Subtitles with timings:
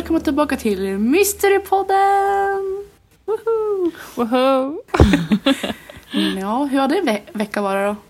[0.00, 2.84] välkomna tillbaka till Mysterypodden!
[3.24, 3.90] Woho!
[4.16, 4.82] Woho!
[6.40, 8.02] Ja, hur har din ve- vecka varit då?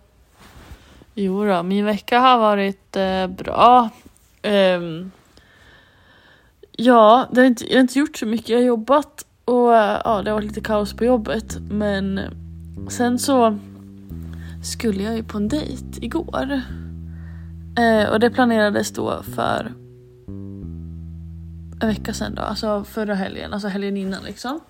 [1.14, 3.88] Jo då, min vecka har varit eh, bra.
[4.42, 5.10] Ehm,
[6.72, 8.48] ja, det har inte, jag har inte gjort så mycket.
[8.48, 11.56] Jag har jobbat och eh, ja, det har varit lite kaos på jobbet.
[11.70, 12.20] Men
[12.88, 13.58] sen så
[14.64, 16.60] skulle jag ju på en dejt igår.
[17.78, 19.72] Eh, och det planerades då för
[21.80, 24.60] en vecka sedan då, alltså förra helgen, alltså helgen innan liksom.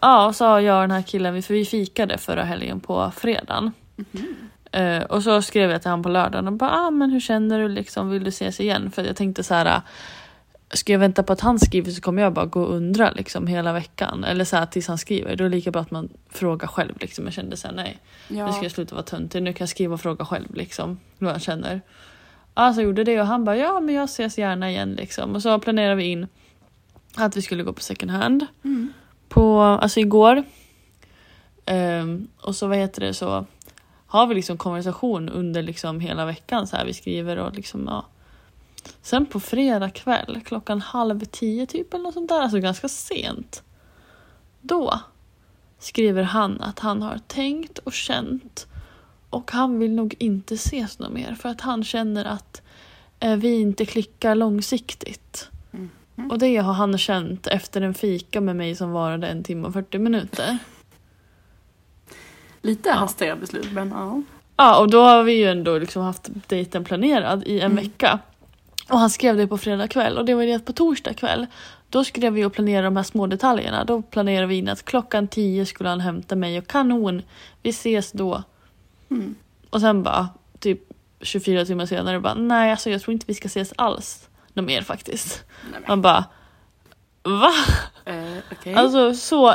[0.00, 3.12] Ja, och så har jag och den här killen, för vi fikade förra helgen på
[3.16, 3.72] fredagen.
[4.72, 7.58] Eh, och så skrev jag till honom på lördagen och bara ah, men hur känner
[7.58, 8.90] du liksom, vill du ses igen?
[8.90, 9.66] För jag tänkte så här.
[9.66, 9.82] ah,
[10.74, 13.46] Ska jag vänta på att han skriver så kommer jag bara gå och undra liksom
[13.46, 14.24] hela veckan.
[14.24, 15.36] Eller så här tills han skriver.
[15.36, 17.24] Då är det lika bra att man frågar själv liksom.
[17.24, 18.46] Jag kände så här, nej Ja.
[18.46, 19.42] nu ska jag sluta vara töntig.
[19.42, 20.98] Nu kan jag skriva och fråga själv liksom.
[21.18, 21.80] Vad jag känner.
[22.54, 25.34] Ja, så jag gjorde det och han bara ja men jag ses gärna igen liksom.
[25.34, 26.26] Och så planerade vi in
[27.14, 28.46] att vi skulle gå på second hand.
[28.64, 28.92] Mm.
[29.28, 30.44] På, alltså igår.
[31.66, 33.46] Ehm, och så vad heter det så
[34.06, 36.84] har vi liksom konversation under liksom hela veckan så här.
[36.84, 38.06] Vi skriver och liksom ja.
[39.02, 42.40] Sen på fredag kväll klockan halv tio typ eller något sånt där.
[42.40, 43.62] Alltså ganska sent.
[44.60, 45.00] Då
[45.78, 48.66] skriver han att han har tänkt och känt
[49.34, 52.62] och han vill nog inte ses något mer för att han känner att
[53.20, 55.48] eh, vi inte klickar långsiktigt.
[55.70, 56.30] Mhm.
[56.30, 59.72] Och det har han känt efter en fika med mig som varade en timme och
[59.72, 60.58] 40 minuter.
[62.62, 62.94] Lite Ja.
[62.94, 64.22] hastiga beslut, men ja.
[64.56, 67.84] Ja, och då har vi ju ändå liksom haft dejten planerad i en Mm.
[67.84, 68.18] vecka.
[68.90, 71.46] Och han skrev det på fredag kväll och det var det att på torsdag kväll
[71.90, 73.84] då skrev vi och planerade de här små detaljerna.
[73.84, 77.22] Då planerade vi in att klockan 10 skulle han hämta mig och kanon,
[77.62, 78.42] vi ses då.
[79.10, 79.34] Mm.
[79.70, 80.28] Och sen bara
[80.58, 80.80] typ
[81.20, 84.28] 24 timmar senare bara nej alltså jag tror inte vi ska ses alls.
[84.52, 85.44] Något mer faktiskt.
[85.72, 85.80] Nej.
[85.88, 86.24] Man bara
[87.22, 87.50] va?
[88.04, 88.74] Eh, Okej.
[88.74, 89.54] Alltså så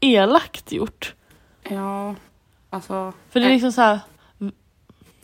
[0.00, 1.14] elakt gjort.
[1.62, 2.14] Ja,
[2.70, 3.12] alltså.
[3.30, 4.00] För det är eh, liksom så här,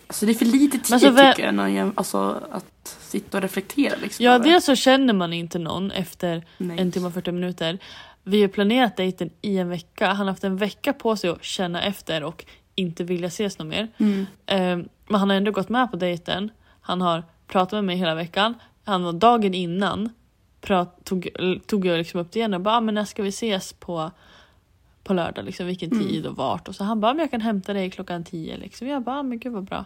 [0.06, 2.96] Alltså det är för lite tid Men så vä- tycker jag, när jag alltså, att
[3.00, 4.24] sitta och reflektera liksom.
[4.24, 6.80] ja dels så känner man inte någon efter Nej.
[6.80, 7.78] en timme och 40 minuter.
[8.22, 10.06] Vi har planerat dejten i en vecka.
[10.06, 12.44] Han har haft en vecka på sig att känna efter och
[12.80, 13.88] inte vilja ses något mer.
[13.98, 14.26] Mm.
[14.46, 16.50] Eh, men han har ändå gått med på dejten.
[16.80, 18.54] Han har pratat med mig hela veckan.
[18.84, 20.08] Han var dagen innan
[20.60, 21.28] prat, tog,
[21.66, 24.10] tog jag liksom upp det igen och bara ah, men när ska vi ses på,
[25.04, 25.44] på lördag?
[25.44, 26.08] Liksom, vilken Mm.
[26.08, 26.68] tid och vart?
[26.68, 28.56] Och så han bara men jag kan hämta dig klockan 10.
[28.56, 28.86] Liksom.
[28.88, 29.84] Jag bara ah, men gud vad bra.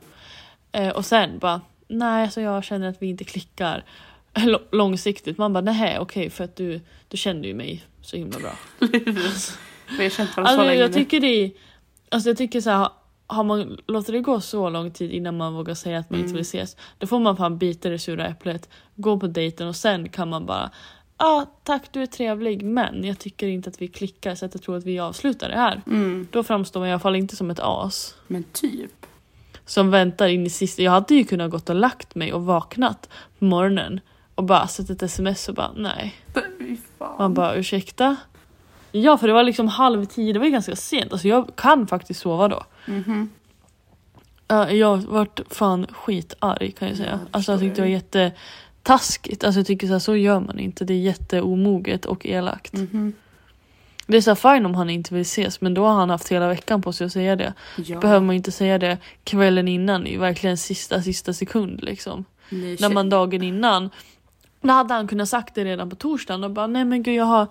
[0.73, 3.85] Eh, och sen bara nej alltså jag känner att vi inte klickar
[4.35, 5.39] L- långsiktigt.
[5.39, 8.53] Man bara nej okej för att du, du känner ju mig så himla bra.
[10.49, 11.51] Alltså, länge jag tycker det är,
[12.09, 12.89] alltså jag tycker så här,
[13.27, 16.27] har man låter det gå så lång tid innan man vågar säga att man inte
[16.29, 16.35] Mm.
[16.37, 20.09] vill ses, då får man fan bita det sura äpplet, gå på dejten och sen
[20.09, 20.71] kan man bara
[21.19, 24.55] Ja, ah, tack du är trevlig men jag tycker inte att vi klickar så att
[24.55, 25.83] jag tror att vi avslutar det här.
[25.87, 26.29] Mm.
[26.31, 28.15] Då framstår man i alla fall inte som ett as.
[28.27, 29.07] Men typ.
[29.67, 30.83] Som väntar in i sista.
[30.83, 34.01] Jag hade ju kunnat gått och lagt mig och vaknat på morgonen
[34.35, 36.15] och bara sett ett sms och bara nej.
[37.19, 38.17] Man bara ursäkta?
[38.97, 41.13] Ja för det var liksom halv tio, det var ju ganska sent.
[41.13, 42.63] Alltså jag kan faktiskt sova då.
[42.87, 43.31] Mhm.
[44.49, 47.11] Ja, jag vart fan skitarg kan jag Ja, säga.
[47.17, 49.45] det alltså jag tyckte det var jättetaskigt.
[49.45, 50.85] Alltså jag tycker så, här, så gör man inte.
[50.85, 52.73] Det är jätteomoget och elakt.
[52.73, 53.13] Mhm.
[54.07, 56.29] Det är så här, fine om han inte vill ses men då har han haft
[56.29, 57.53] hela veckan på sig att säga det.
[57.77, 58.01] Ja.
[58.01, 62.25] Behöver man inte säga det kvällen innan i verkligen sista sista sekund liksom.
[62.51, 63.91] Nej, När man dagen innan.
[64.61, 67.25] Då hade han kunnat sagt det redan på torsdagen och bara nej men gud jag
[67.25, 67.47] har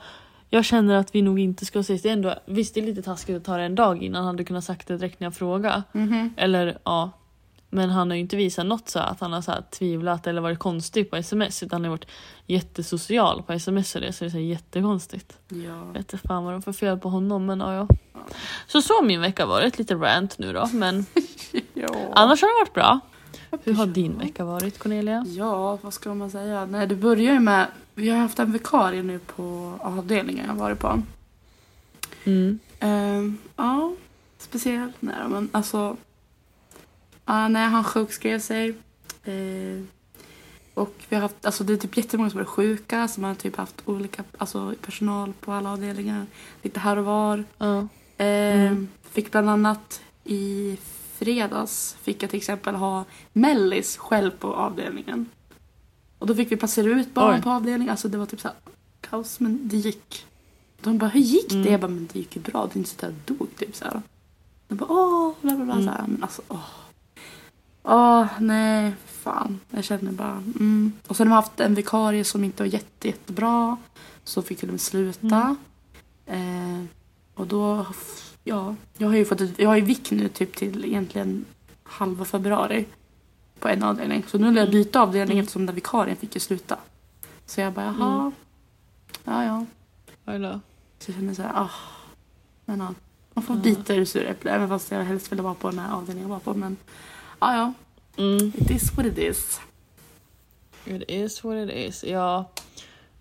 [0.53, 2.01] jag känner att vi nog inte ska ses.
[2.01, 4.23] Det är ändå, visst det är lite taskigt att ta det en dag innan.
[4.23, 5.83] Han hade kunnat sagt det direkt när jag frågade.
[5.91, 6.33] Mhm.
[6.37, 7.11] Eller ja.
[7.69, 10.41] Men han har ju inte visat något så att han har så här, tvivlat eller
[10.41, 11.63] varit konstig på sms.
[11.63, 12.07] Utan han har varit
[12.47, 14.13] jättesocial på sms och det.
[14.13, 15.37] Så det är så här, jättekonstigt.
[15.47, 15.57] Ja.
[15.57, 17.87] Jag vet inte fan vad de får fel på honom men ja, ja.
[18.67, 19.77] Så så har min vecka varit.
[19.77, 20.69] Lite rant nu då.
[20.73, 21.05] Men
[21.73, 21.87] ja.
[22.15, 22.99] annars har det varit bra.
[23.63, 25.25] Hur har din vecka varit Cornelia?
[25.27, 26.65] Ja, vad ska man säga?
[26.65, 27.67] Nej, det börjar ju med...
[27.95, 31.01] Vi har haft en vikarie nu på avdelningen jag varit på.
[32.23, 32.59] Mm.
[32.79, 33.93] Ehm, ja,
[34.37, 34.95] speciellt.
[34.99, 35.97] Nej, men alltså...
[37.25, 38.73] Ja, nej, han sjukskrev sig.
[39.25, 39.87] Ehm,
[40.73, 43.07] och vi har haft, alltså det är typ jättemånga som är sjuka.
[43.07, 46.25] Så man har typ haft olika alltså, personal på alla avdelningar.
[46.61, 47.43] Lite här och var.
[47.59, 48.87] Ehm, Mm.
[49.11, 50.77] Fick bland annat i
[51.17, 55.29] fredags fick jag till exempel ha mellis själv på avdelningen.
[56.23, 57.41] Och då fick vi placera ut barn Oj.
[57.41, 57.91] på avdelningen.
[57.91, 58.57] Alltså det var typ så här
[59.01, 60.25] kaos men det gick.
[60.81, 61.55] De bara hur gick det?
[61.55, 61.71] Mm.
[61.71, 62.65] Jag bara men det gick ju bra.
[62.65, 64.01] Det är inte så att jag dog typ så här.
[64.67, 65.85] De bara åh bla bla bla Mm.
[65.85, 66.07] så här.
[66.07, 66.69] Men alltså åh.
[67.83, 69.59] Åh nej fan.
[69.69, 70.93] Jag känner bara, mm.
[71.07, 73.77] Och sen har vi haft en vikarie som inte var jätte, jättebra.
[74.23, 75.55] Så fick med sluta.
[76.25, 76.83] Eh,
[77.33, 77.85] och då,
[78.43, 81.45] ja, jag har ju fått ett, jag har ju vik nu typ till egentligen
[81.83, 82.85] halva februari.
[83.63, 84.23] På en avdelning.
[84.27, 85.43] Så nu vill jag byta avdelning Mm.
[85.43, 86.77] eftersom den vikarien fick ju sluta.
[87.45, 88.19] Så jag bara, jaha.
[88.21, 88.31] Mm.
[89.23, 89.65] Ja, ja.
[90.33, 90.59] Eller?
[90.99, 91.69] Så jag känner så här, ah.
[92.65, 92.93] Men ja,
[93.33, 93.61] man får Ja.
[93.61, 94.53] bita det sura äpplet.
[94.53, 96.53] Även fast jag helst ville vara på den här avdelningen jag var på.
[96.53, 96.77] Men
[97.39, 97.73] ja, ja.
[98.23, 98.47] Mm.
[98.57, 99.59] It is what it is.
[100.85, 102.03] It is what it is.
[102.03, 102.49] Ja,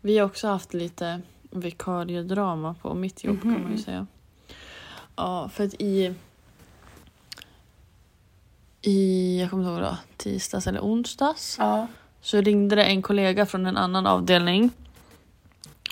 [0.01, 3.79] vi har också haft lite vikariedrama på mitt jobb kan man ju Mhm.
[3.79, 4.07] säga.
[5.17, 6.15] Ja, för att i...
[8.83, 11.87] I, jag kommer inte ihåg då, tisdags eller onsdags Ja.
[12.21, 14.71] så ringde det en kollega från en annan avdelning.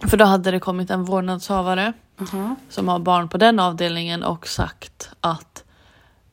[0.09, 2.57] För då hade det kommit en vårdnadshavare Aha.
[2.69, 5.65] som har barn på den avdelningen och sagt att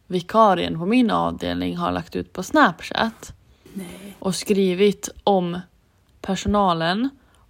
[0.07, 3.33] vikarien på min avdelning har lagt ut på Snapchat
[3.73, 4.15] Nej.
[4.19, 5.59] och skrivit om
[6.21, 7.09] personalen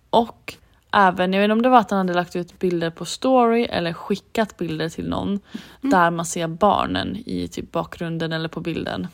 [0.10, 0.56] och
[0.98, 3.64] även, jag vet inte om det var att han hade lagt ut bilder på story
[3.64, 5.40] eller skickat bilder till någon
[5.82, 9.08] där man ser barnen i typ bakgrunden eller på bilden.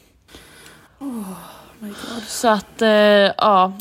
[1.00, 1.30] Oh
[1.80, 2.24] my god.
[2.28, 3.74] Så att, eh, ja.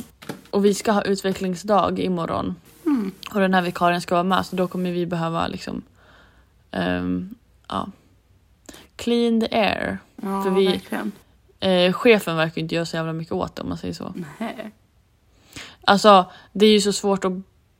[0.50, 2.56] Och vi ska ha utvecklingsdag imorgon.
[2.86, 3.12] Mm.
[3.34, 5.82] Och den här vikarien ska vara med så då kommer vi behöva liksom,
[6.70, 7.34] ehm,
[7.68, 7.88] ja.
[8.96, 9.98] Clean the air.
[10.16, 11.12] Ja, För vi- verkligen.
[11.60, 14.14] Eh, chefen verkar inte göra så jävla mycket åt det om man säger så.
[14.38, 14.70] Nej.
[15.84, 17.32] Alltså det är ju så svårt att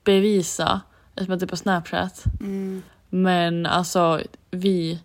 [0.04, 0.80] bevisa
[1.14, 2.24] eftersom att det är på Snapchat.
[2.40, 2.82] Mm.
[3.10, 4.20] Men alltså
[4.50, 5.02] vi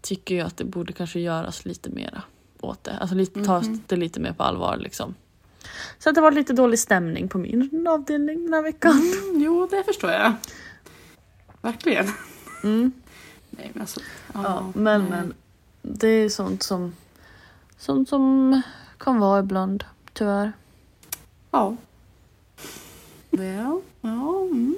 [0.00, 2.22] tycker ju att det borde kanske göras lite mera
[2.60, 2.98] åt det.
[3.00, 3.82] Alltså lite, tas Mhm.
[3.86, 5.14] det lite mer på allvar liksom.
[5.98, 8.92] Så att det var lite dålig stämning på min avdelning den här veckan.
[8.92, 10.32] Mm, jo, det förstår jag.
[11.62, 12.06] Verkligen.
[12.64, 12.92] Mm.
[13.50, 14.00] Nej, men alltså.
[14.34, 15.10] Ja, men, nej.
[15.10, 15.34] men
[15.82, 16.94] det är sånt som,
[17.78, 18.62] sånt som
[18.98, 20.52] kan vara ibland, tyvärr.
[21.50, 21.76] Ja.
[23.38, 24.42] Well, ja.
[24.50, 24.76] Mm.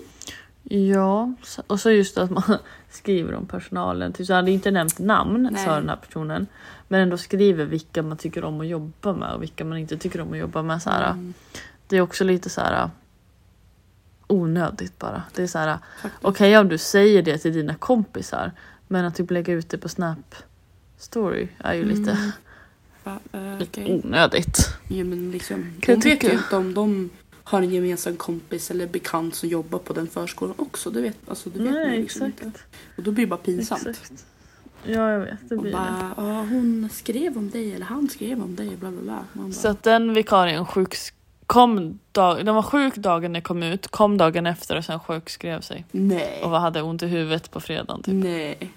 [0.70, 1.32] Ja,
[1.66, 2.42] och så just att man
[2.90, 4.12] skriver om personalen.
[4.12, 5.64] Typ så hade inte nämnt namn, Nej.
[5.64, 6.46] sa den här personen.
[6.88, 10.20] Men ändå skriver vilka man tycker om att jobba med och vilka man inte tycker
[10.20, 10.82] om att jobba med.
[10.82, 11.34] Så Mm,
[11.86, 12.90] Det är också lite så här
[14.26, 15.22] onödigt bara.
[15.34, 15.78] Det är så här,
[16.22, 18.52] okej om du säger det till dina kompisar.
[18.88, 20.34] Men att typ lägga ut det på Snap
[20.98, 22.30] story är ju lite, Mm.
[23.04, 24.00] Va, eh, lite okej.
[24.04, 24.58] onödigt.
[24.88, 27.10] Jo, men liksom, de vet ju inte om de
[27.48, 30.90] har en gemensam kompis eller bekant som jobbar på den förskolan också.
[30.90, 32.44] Det vet, alltså, det vet man Nej liksom exakt.
[32.46, 32.60] inte.
[32.96, 33.86] Och då blir det bara pinsamt.
[33.86, 34.24] exakt.
[34.84, 35.76] Ja jag vet, det Och blir det.
[35.78, 38.76] bara, ja, hon skrev om dig eller han skrev om dig.
[38.76, 39.24] Bla, bla, bla.
[39.32, 41.12] Bara, Så att den vikarien sjuks
[41.46, 45.60] kom dag, den var sjuk dagen den kom ut, kom dagen efter och sen sjukskrev
[45.60, 45.84] sig.
[45.90, 46.42] nej.
[46.44, 48.02] Och hade ont i huvudet på fredagen.
[48.02, 48.14] Typ.
[48.14, 48.72] Nej.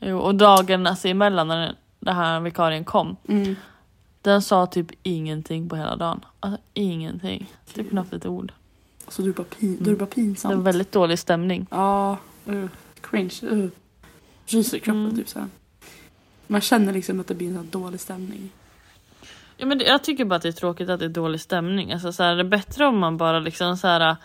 [0.00, 3.56] Jo, och dagen alltså, emellan när den här vikarien kom, Mm.
[4.22, 6.24] Den sa typ ingenting på hela dagen.
[6.40, 7.52] Alltså ingenting.
[7.74, 8.52] Typ knappt ett ord.
[9.04, 10.54] Alltså, du är bara, pin, då är det bara Det pinsamt.
[10.54, 11.66] var väldigt dålig stämning.
[11.70, 12.18] Ja,
[12.48, 12.66] uh,
[13.00, 13.34] cringe.
[13.42, 13.68] Uh.
[14.46, 15.16] Ryser i kroppen Mm.
[15.16, 15.48] typ så här.
[16.46, 18.50] Man känner liksom att det blir en sån dålig stämning.
[19.56, 21.92] Ja, men det, jag tycker bara att det är tråkigt att det är dålig stämning.
[21.92, 24.16] Alltså, så här, det är bättre om man bara liksom så här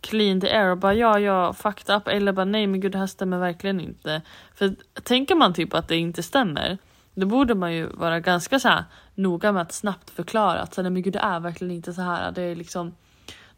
[0.00, 2.08] clean the air och bara ja, ja, fucked up.
[2.08, 4.22] Eller bara nej, men gud det här stämmer verkligen inte.
[4.54, 6.78] För tänker man typ att det inte stämmer,
[7.14, 8.84] då borde man ju vara ganska så här
[9.18, 12.02] noga med att snabbt förklara att så, nej, men gud det är verkligen inte så
[12.02, 12.32] här.
[12.32, 12.94] Det är liksom,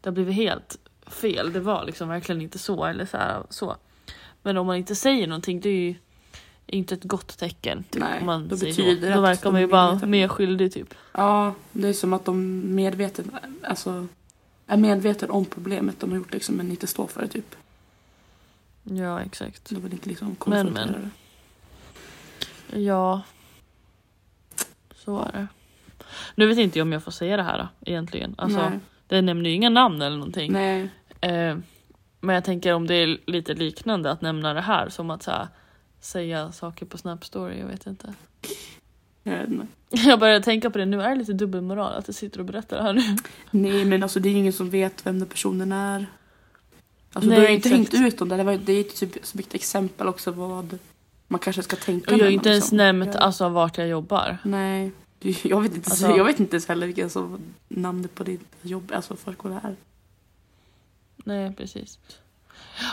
[0.01, 0.77] det har blivit helt
[1.07, 1.53] fel.
[1.53, 3.75] Det var liksom verkligen inte så eller så här så.
[4.43, 5.95] Men om man inte säger någonting, det är ju
[6.65, 7.83] inte ett gott tecken.
[7.83, 9.15] Typ, Nej, om man då säger betyder så.
[9.15, 10.93] Då verkar man ju bara mer skyldig typ.
[11.11, 13.25] Ja, det är som att de medvetet,
[13.63, 14.07] alltså,
[14.67, 17.55] är medvetna om problemet de har gjort liksom, men inte står för det typ.
[18.83, 19.69] Ja, exakt.
[19.69, 21.11] De vill inte liksom Men, konfrontera men.
[22.71, 22.79] det.
[22.79, 23.21] Ja.
[25.11, 25.47] Så är det.
[26.35, 28.35] Nu vet inte jag om jag får säga det här då, egentligen.
[28.37, 28.79] Alltså, Nej.
[29.07, 30.51] det nämner ju inga namn eller någonting.
[30.51, 30.89] Nej.
[31.21, 31.57] Eh,
[32.19, 35.31] men jag tänker om det är lite liknande att nämna det här som att så
[35.31, 35.47] här,
[35.99, 37.59] säga saker på Snap story.
[37.59, 38.13] Jag vet inte.
[39.23, 39.67] Jag vet inte.
[39.89, 41.01] Jag börjar tänka på det nu.
[41.01, 43.01] Är det lite dubbelmoral att jag sitter och berättar det här nu?
[43.51, 46.05] Nej men alltså det är ingen som vet vem den personen är.
[47.13, 48.37] Alltså Nej, du har ju inte hängt ut om det.
[48.37, 50.79] Det, var, det är ju typ så mycket exempel också vad
[51.27, 53.87] man kanske ska tänka Och jag har ju inte ens liksom nämnt alltså, vart jag
[53.87, 54.37] jobbar.
[54.43, 54.91] Nej.
[55.43, 58.91] Jag vet inte, Alltså- jag vet inte ens heller vilka som namnet på ditt jobb,
[58.95, 59.75] alltså förskola är.
[61.25, 61.99] Nej, precis.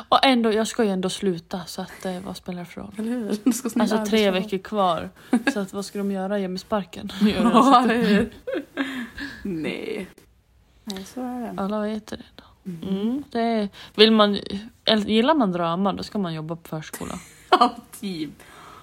[0.08, 2.94] Och ändå, jag ska ju ändå sluta så att eh, vad spelar det för roll?
[2.99, 3.37] Eller hur?
[3.44, 5.11] Du ska Alltså tre veckor kvar.
[5.52, 6.38] Så att vad ska de göra?
[6.38, 7.11] Ge mig sparken?
[7.20, 7.75] Ja, så.
[7.90, 8.32] eller hur?
[9.42, 10.08] Nej.
[10.85, 11.62] Nej, så är det.
[11.62, 12.18] Alla vet det.
[12.66, 12.88] Mm.
[12.88, 14.38] Mm, det är, vill man,
[14.85, 17.14] eller gillar man drama då ska man jobba på förskola.
[17.50, 18.30] Ja, typ.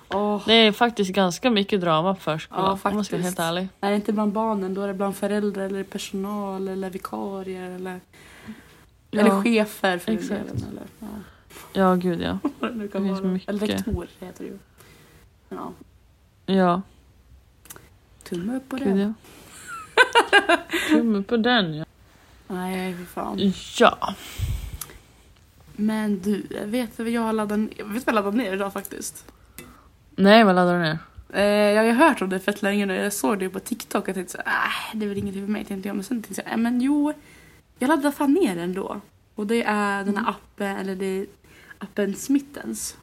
[0.10, 3.40] Åh, Det är faktiskt ganska mycket drama på förskolan Ja, om man ska vara helt
[3.40, 3.68] ärlig.
[3.82, 8.00] är det inte bland barnen då är det bland föräldrar eller personal eller vikarier eller,
[9.12, 10.42] eller Ja, chefer för den exakt.
[10.48, 10.64] delen.
[10.72, 11.08] Eller, ja,
[11.74, 12.38] ja gud ja.
[12.60, 13.32] det Det finns vara.
[13.32, 13.50] mycket.
[13.50, 14.58] Eller rektorer heter det ju.
[15.50, 15.72] Ja,
[16.46, 16.82] Ja,
[18.24, 19.02] tumme upp på gud det.
[19.02, 19.14] ja.
[20.90, 21.86] Tumme på den ja.
[22.48, 23.54] Nej, fy fan.
[23.80, 24.16] Ja.
[25.76, 27.68] Men du, vet du vad jag har laddat ner?
[27.70, 29.26] Vet du vad jag laddat ner idag faktiskt?
[30.16, 30.98] Nej, vad laddar du ner?
[31.34, 32.96] Eh, jag har ju hört om det fett länge nu.
[32.96, 35.66] Jag såg det på TikTok och tänkte så äh, det är väl ingenting för mig
[35.66, 35.96] tänkte jag.
[35.96, 37.14] Men sen tänkte jag, äh, men jo,
[37.80, 39.02] jag laddade fan ner den då.
[39.36, 41.26] Och det är den här appen, eller det är
[41.78, 42.98] appen Smittens.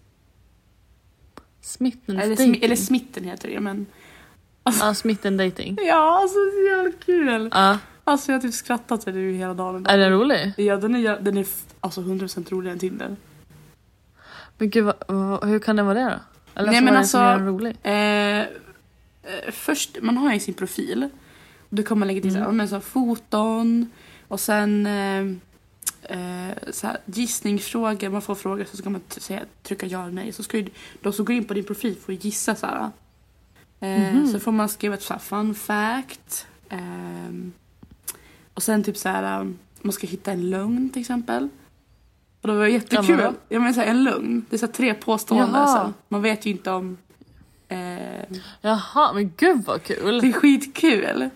[1.60, 3.86] Smitten Eller, smi- eller Smitten heter det men.
[4.64, 5.78] Ja, smitten dating.
[5.82, 7.50] Ja, alltså det är så jävla kul.
[7.52, 9.86] Ja, Alltså jag har typ skrattat det hela dagen.
[9.86, 10.52] är den rolig?
[10.56, 11.46] Ja, den är, den är
[11.80, 13.16] alltså 100% roligare än Tinder.
[14.58, 16.20] Men gud, vad, hur kan den vara det då?
[16.54, 17.18] Eller Nej, men alltså-?
[17.82, 18.46] Eh, eh,
[19.52, 21.08] först, man har ju sin profil.
[21.70, 22.42] Då kan man lägga till Mm.
[22.42, 23.90] så här, men så här, foton
[24.28, 25.20] och sen eh,
[26.02, 28.08] eh, så här, gissningsfrågor.
[28.08, 30.32] Man får frågor så ska man säga, trycka ja eller nej.
[30.32, 30.66] Så ska ju,
[31.02, 32.90] de som går in på din profil får gissa så här.
[33.80, 34.26] Eh, Mhm.
[34.26, 36.46] Så får man skriva ett så här, fun fact.
[36.68, 37.52] ehm,
[38.54, 41.48] och sen typ så här, man ska hitta en lögn till exempel.
[42.42, 43.04] Och det var jättekul.
[43.08, 43.34] Ja, men vad?
[43.48, 44.46] Ja, men så här, en lögn.
[44.50, 45.54] Det är så här, tre påståenden.
[45.54, 45.86] Jaha.
[45.86, 45.92] Så.
[46.08, 46.98] Man vet ju inte om...
[47.68, 50.20] Eh, Jaha, men gud vad kul!
[50.20, 51.30] det är skitkul.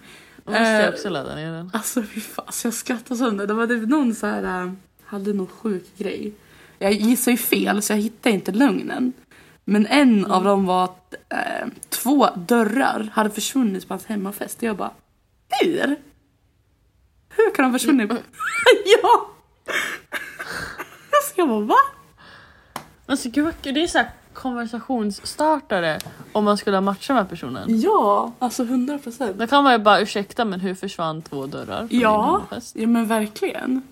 [0.45, 1.71] Måste jag eh, också ladda ner den.
[1.73, 3.47] Alltså fy fan, alltså, jag skrattar sönder.
[3.47, 4.73] Det var typ någon så här, äh,
[5.05, 6.33] hade någon sjuk grej.
[6.79, 9.13] Jag gissade ju fel så jag hittade inte lögnen.
[9.65, 14.57] Men en av dem var att eh, två dörrar hade försvunnit på hans hemmafest.
[14.59, 14.91] Och jag bara,
[15.61, 15.97] hur?
[17.29, 18.11] Hur kan de försvunnit?
[19.03, 19.31] ja!
[21.37, 21.75] Jag bara, va?
[23.07, 25.99] Alltså gud det är så här konversationsstartare
[26.33, 27.81] om man skulle ha matchat med personen.
[27.81, 29.39] Ja, alltså hundra procent.
[29.39, 32.87] Då kan man ju bara ursäkta men hur försvann två dörrar från din Ja, ja
[32.87, 33.83] men verkligen.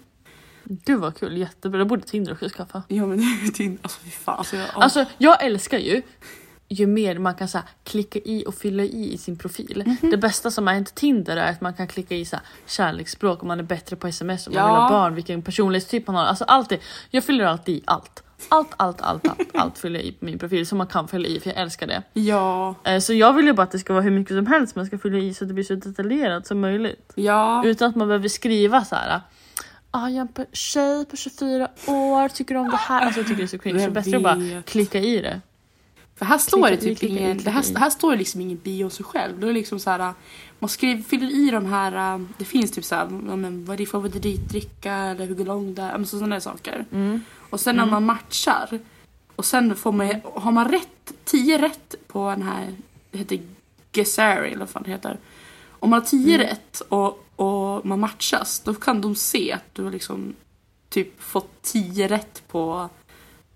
[0.64, 1.78] Gud vad kul, jättebra.
[1.78, 2.82] Det borde Tinder också skaffa.
[2.88, 4.38] Ja men det är ju din, alltså fy fan.
[4.38, 6.02] Alltså, jag, Alltså jag älskar ju
[6.68, 9.83] ju mer man kan så här, klicka i och fylla i i sin profil.
[9.87, 10.11] Mhm.
[10.11, 13.42] Det bästa som är inte Tinder är att man kan klicka i så här, kärleksspråk
[13.42, 14.66] om man är bättre på sms, om man Ja.
[14.66, 16.25] vill ha barn, vilken personlighetstyp man har.
[16.25, 16.78] Alltså allt det.
[17.11, 18.21] Jag fyller alltid i allt.
[18.49, 21.28] Allt, allt, allt, allt, allt fyller jag i på min profil som man kan fylla
[21.28, 22.02] i för jag älskar det.
[22.12, 24.76] ja, Eh, Så jag vill ju bara att det ska vara hur mycket som helst
[24.76, 27.12] man ska fylla i så att det blir så detaljerat som möjligt.
[27.14, 27.62] ja.
[27.66, 29.21] Utan att man behöver skriva så här.
[29.90, 33.00] Ah, jag är en tjej på 24 år, tycker om det här.
[33.06, 33.78] Alltså jag tycker det är så cringe.
[33.78, 35.40] Så Jag det är bättre att bara klicka i det.
[36.16, 38.56] För här står det typ ingen, det här, här står det liksom ingen
[38.90, 39.40] sig själv.
[39.40, 40.14] Då är det liksom så här,
[40.59, 43.06] man skriver, fyller i de här, äh, det finns typ så här,
[43.64, 46.85] vad är din favoritdricka eller hur lång det är, sådana där saker.
[46.92, 47.21] Mm.
[47.50, 48.80] Och sen när man matchar
[49.37, 52.75] och sen får man, har man rätt, 10 rätt på den här,
[53.11, 53.40] det heter
[53.92, 55.18] Gesari eller vad fan det heter.
[55.71, 56.47] Om man har 10 Mm.
[56.47, 60.35] rätt och, och man matchas då kan de se att du har liksom
[60.88, 62.88] typ fått 10 rätt på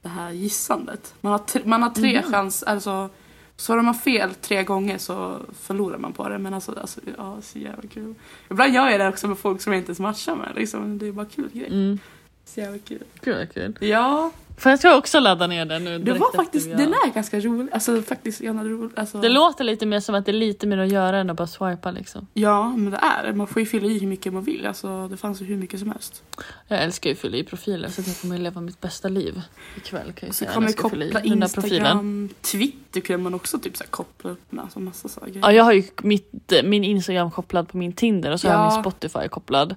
[0.08, 1.14] det här gissandet.
[1.20, 2.30] Man har, man har tre Mhm.
[2.32, 3.08] chans, alltså
[3.56, 6.38] svarar man fel tre gånger så förlorar man på det.
[6.38, 8.14] Men alltså, alltså ja, så jävla kul.
[8.50, 10.52] Ibland gör jag det också med folk som jag inte ens matchar med.
[10.54, 10.98] Liksom.
[10.98, 11.66] Det är bara kul grej.
[11.66, 11.98] Mm.
[12.44, 13.02] Så jävla kul.
[13.26, 13.76] Vad kul.
[13.80, 17.40] Ja, För jag ska också ladda ner den nu det var faktiskt, den är ganska
[17.40, 17.72] rolig.
[17.72, 18.90] Alltså faktiskt gärna rolig.
[18.98, 21.36] Alltså, Det låter lite mer som att det är lite mer att göra än att
[21.36, 22.26] bara swipa liksom.
[22.34, 23.32] ja, men det är.
[23.32, 24.66] Man får ju fylla i hur mycket man vill.
[24.66, 26.22] Alltså, det fanns ju hur mycket som helst.
[26.68, 29.42] Jag älskar ju att fylla i profiler så att jag kommer leva mitt bästa liv
[29.76, 30.50] ikväll kan jag Så säga.
[30.52, 31.20] kan man koppla.
[31.22, 34.64] Instagram, Twitter kan man också typ så här koppla upp med.
[34.64, 35.38] Alltså massa saker.
[35.42, 38.64] Ja, jag har ju mitt, min Instagram kopplad på min Tinder och så har jag
[38.72, 38.74] Ja.
[38.74, 39.76] min Spotify kopplad.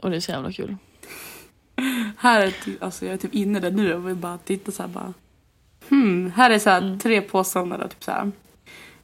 [0.00, 0.76] Och det är så jävla kul.
[2.18, 4.82] Här är typ, alltså jag är typ inne där nu och vill bara titta så
[4.82, 5.14] här bara.
[5.88, 6.98] Hmm, här är så här Mm.
[6.98, 8.32] tre påståenden typ så här.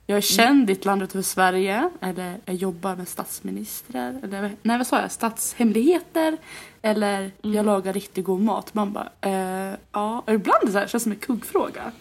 [0.07, 4.79] Jag är känd i ett land utanför Sverige eller jag jobbar med statsministrar eller nej
[4.79, 6.37] vad sa jag, statshemligheter
[6.83, 7.57] eller Mm.
[7.57, 8.75] jag lagar riktigt god mat.
[8.75, 11.93] Man bara, eh, ja, och ibland är det så här, känns som en kuggfråga.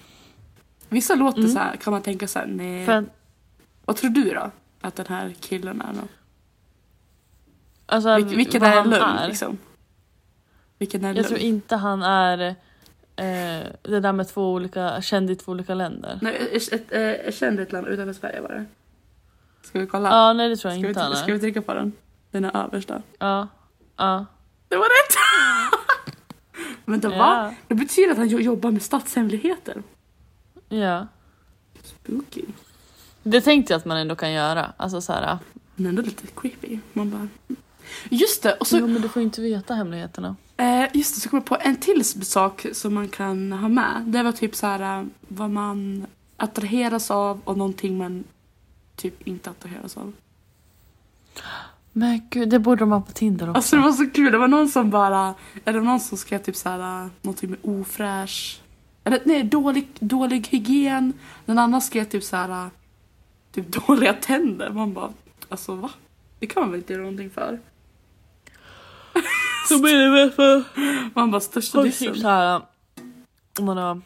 [0.89, 1.51] Vissa låter Mm.
[1.51, 2.85] så här, kan man tänka så här, nej.
[2.85, 3.05] För
[3.85, 4.51] Vad tror du då?
[4.81, 6.07] Att den här killen är då?
[7.85, 9.57] alltså, Vil- vilken är han lögn liksom?
[10.77, 12.39] Vilken är Jag tror inte han är
[13.15, 16.19] eh, det där med två olika, känd i två olika länder.
[16.21, 18.65] Nej, ett, ett, ett, ett land utanför Sverige var det.
[19.61, 20.09] Ska vi kolla?
[20.09, 21.39] Ja, nej det tror jag ska, vi, inte han ska vi är.
[21.39, 21.93] trycka på den?
[22.31, 23.01] Den är översta.
[23.19, 23.47] Ja,
[23.97, 24.25] ja.
[24.67, 25.17] Det var rätt!
[26.85, 27.15] Vänta, va?
[27.17, 27.53] Ja.
[27.67, 29.83] Det betyder att han jo- jobbar med statshemligheter.
[30.69, 31.07] ja.
[31.83, 32.41] Spooky.
[33.23, 34.73] Det tänkte jag att man ändå kan göra.
[34.77, 35.37] Alltså så här,
[35.75, 36.79] Men ändå lite creepy.
[36.93, 37.27] Man bara...
[38.09, 38.53] Just det!
[38.53, 38.77] Och så...
[38.77, 40.35] jo, men du får ju inte veta hemligheterna.
[40.57, 44.03] Eh, just det, så kom jag på en till sak som man kan ha med.
[44.05, 46.05] Det var typ så här eh, vad man
[46.37, 48.23] attraheras av och någonting man
[48.95, 50.13] typ inte attraheras av.
[51.91, 53.57] Men gud, det borde de ha på Tinder också.
[53.57, 55.33] Alltså det var så kul, det var någon som bara,
[55.65, 58.61] eller någon som skrev typ så här eh, någonting med ofräsch.
[59.03, 61.13] Eller nej, dålig, dålig hygien.
[61.45, 62.67] Den andra skrev typ så här eh,
[63.51, 64.69] typ dåliga tänder.
[64.69, 65.13] Man bara,
[65.49, 65.89] alltså va?
[66.39, 67.59] Det kan man väl inte göra någonting för?
[69.67, 70.63] Så blir det för...
[71.13, 72.13] Man bara största dissen.
[72.13, 72.25] typ
[73.59, 74.01] om man har...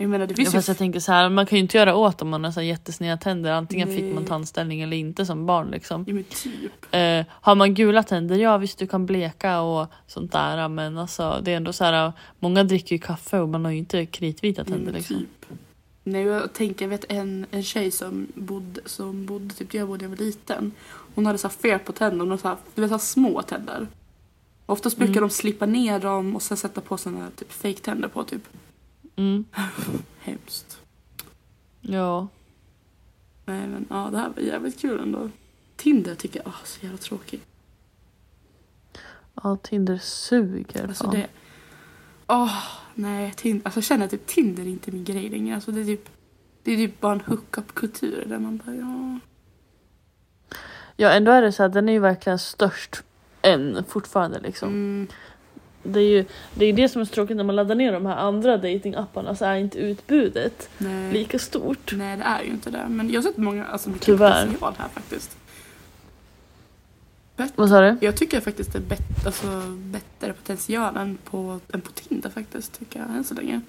[0.00, 1.78] Jag menar det Ja, finns ju fast jag tänker så här, man kan ju inte
[1.78, 3.52] göra åt om man har så jättesneda tänder.
[3.52, 4.26] Antingen fick man Nej.
[4.26, 6.04] tandställning eller inte som barn liksom.
[6.08, 6.72] Ja typ.
[6.90, 11.40] Eh, har man gula tänder, ja visst du kan bleka och sånt där men alltså
[11.42, 14.60] det är ändå så här, många dricker ju kaffe och man har ju inte kritvita
[14.60, 15.16] Ja, tänder men liksom.
[15.16, 15.58] typ.
[16.04, 19.88] Nej jag tänker, jag vet en, en tjej som bodde, som bodde typ där jag
[19.88, 20.72] bodde när jag var liten.
[21.14, 22.98] Hon hade så här fel på tänderna, hon hade så här, du vet så här
[22.98, 23.86] små tänder.
[24.68, 25.28] Oftast brukar Mm.
[25.28, 28.42] de slippa ner dem och sen sätta på såna typ fake-tänder på typ.
[29.16, 29.44] Mm.
[30.20, 30.80] Hemskt.
[31.80, 32.28] Ja.
[33.44, 35.30] Nej men ja, det här var jävligt kul ändå.
[35.76, 37.42] Tinder tycker jag, åh så jävla tråkigt.
[39.42, 41.14] ja, Tinder suger Alltså fan.
[41.14, 41.26] det...
[42.26, 42.62] Åh,
[42.94, 43.32] nej.
[43.36, 45.54] Tinder, alltså jag känner att typ Tinder är inte min grej längre.
[45.54, 46.08] Alltså det är typ...
[46.62, 49.18] Det är typ bara en hookup-kultur där man bara ja...
[50.96, 53.02] Ja ändå är det så här, den är ju verkligen störst
[53.42, 54.68] än fortfarande liksom.
[54.68, 55.06] Mm,
[55.82, 58.06] Det är ju det, är det som är så tråkigt när man laddar ner de
[58.06, 61.12] här andra datingapparna så är inte utbudet nej.
[61.12, 61.92] lika stort.
[61.96, 62.86] nej, det är ju inte det.
[62.88, 64.44] Men jag har sett många, alltså mycket Tyvärr.
[64.44, 65.36] potential här faktiskt.
[67.56, 67.96] Vad sa du?
[68.00, 72.78] Jag tycker faktiskt det är bättre, alltså, bättre potential än på, än på Tinder faktiskt,
[72.78, 73.60] tycker jag än så länge.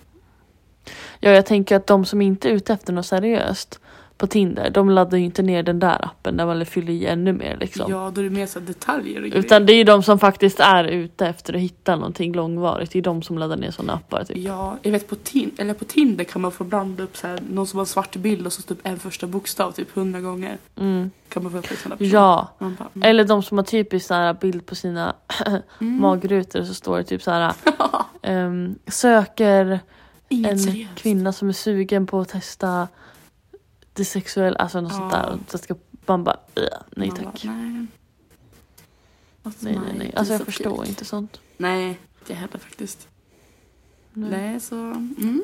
[1.19, 3.79] Ja, jag tänker att de som inte är ute efter något seriöst
[4.19, 7.33] på Tinder, de laddar ju inte ner den där appen där man fyller i ännu
[7.33, 7.91] mer liksom.
[7.91, 10.59] Ja, då är det mer så detaljer och Utan det är ju de som faktiskt
[10.59, 12.91] är ute efter att hitta någonting långvarigt.
[12.91, 14.23] Det är de som laddar ner sådana appar.
[14.23, 14.37] Typ.
[14.37, 17.39] Ja, jag vet på, tin- eller på Tinder kan man få blanda upp så här,
[17.49, 20.57] någon som har en svart bild och så typ en första bokstav typ hundra gånger.
[20.77, 21.11] Mm.
[21.29, 21.93] Kan man få upp person.
[21.99, 23.09] Ja, bara, mm.
[23.09, 25.15] eller de som har typiskt så här bild på sina
[25.81, 26.01] Mm.
[26.01, 27.53] magrutor så står det typ så här
[28.21, 29.79] ehm, söker
[30.29, 30.95] Inget en seriöst.
[30.95, 32.87] kvinna som är sugen på att testa
[33.93, 35.19] det sexuella, alltså något sånt Ja.
[35.19, 35.39] där.
[35.47, 35.75] Så ska
[36.05, 36.63] man bara, "Äh,
[36.95, 37.43] nej tack.
[37.43, 37.85] Bara, nej.
[39.43, 41.39] Alltså, Nej nej nej, alltså jag förstår inte sånt.
[41.57, 43.07] Nej, inte heller faktiskt.
[44.13, 44.29] Nej.
[44.29, 44.75] Nej, så...
[44.75, 45.43] Mm.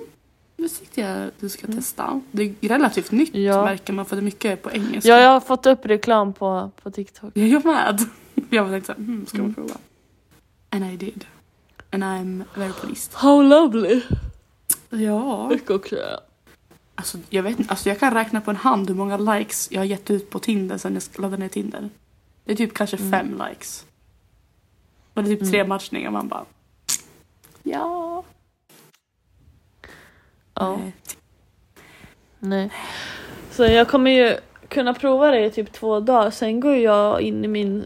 [0.58, 2.22] Det tyckte jag du ska testa.
[2.32, 3.44] Det är relativt nytt Mm.
[3.46, 3.66] Ja.
[3.66, 5.10] märker man för det är mycket på engelska.
[5.10, 7.32] Ja, jag har fått upp reklam på, på TikTok.
[7.38, 8.00] Jag är med.
[8.50, 9.54] Jag tänkte såhär, hmm, ska man Mm.
[9.56, 9.78] prova?
[10.70, 11.26] And I did.
[11.92, 13.14] And I'm very pleased.
[13.14, 14.02] How lovely!
[14.90, 15.48] Ja.
[15.50, 15.96] Mycket också.
[16.96, 19.86] Alltså jag vet alltså jag kan räkna på en hand hur många likes jag har
[19.86, 21.90] gett ut på Tinder sen jag laddade ner Tinder.
[22.46, 23.12] Det är typ kanske Mm.
[23.12, 23.86] fem likes.
[25.14, 25.70] Och det är typ tre Mm.
[25.70, 26.46] matchningar man bara...
[27.64, 28.24] Ja.
[30.54, 30.78] Ja.
[30.78, 30.94] Nej.
[32.40, 32.72] Nej.
[33.52, 36.32] Så jag kommer ju kunna prova det i typ två dagar.
[36.32, 37.86] Sen går jag in i min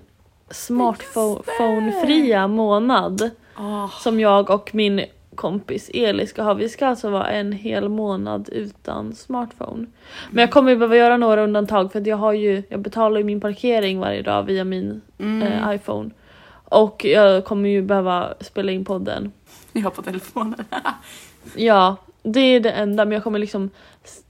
[0.52, 3.30] smartphone-fria månad.
[3.56, 5.06] Ah, Som jag och min
[5.39, 6.54] kompis Eli ska ha.
[6.54, 9.86] Vi ska alltså vara en hel månad utan smartphone.
[10.32, 13.17] Men jag kommer ju behöva göra några undantag för att jag har ju, jag betalar
[13.17, 15.41] ju min parkering varje dag via min mm.
[15.41, 16.10] eh, iPhone.
[16.65, 19.32] Och jag kommer ju behöva spela in podden.
[19.73, 20.65] Jag har på telefonen.
[21.56, 23.69] Ja, det är det enda men jag kommer liksom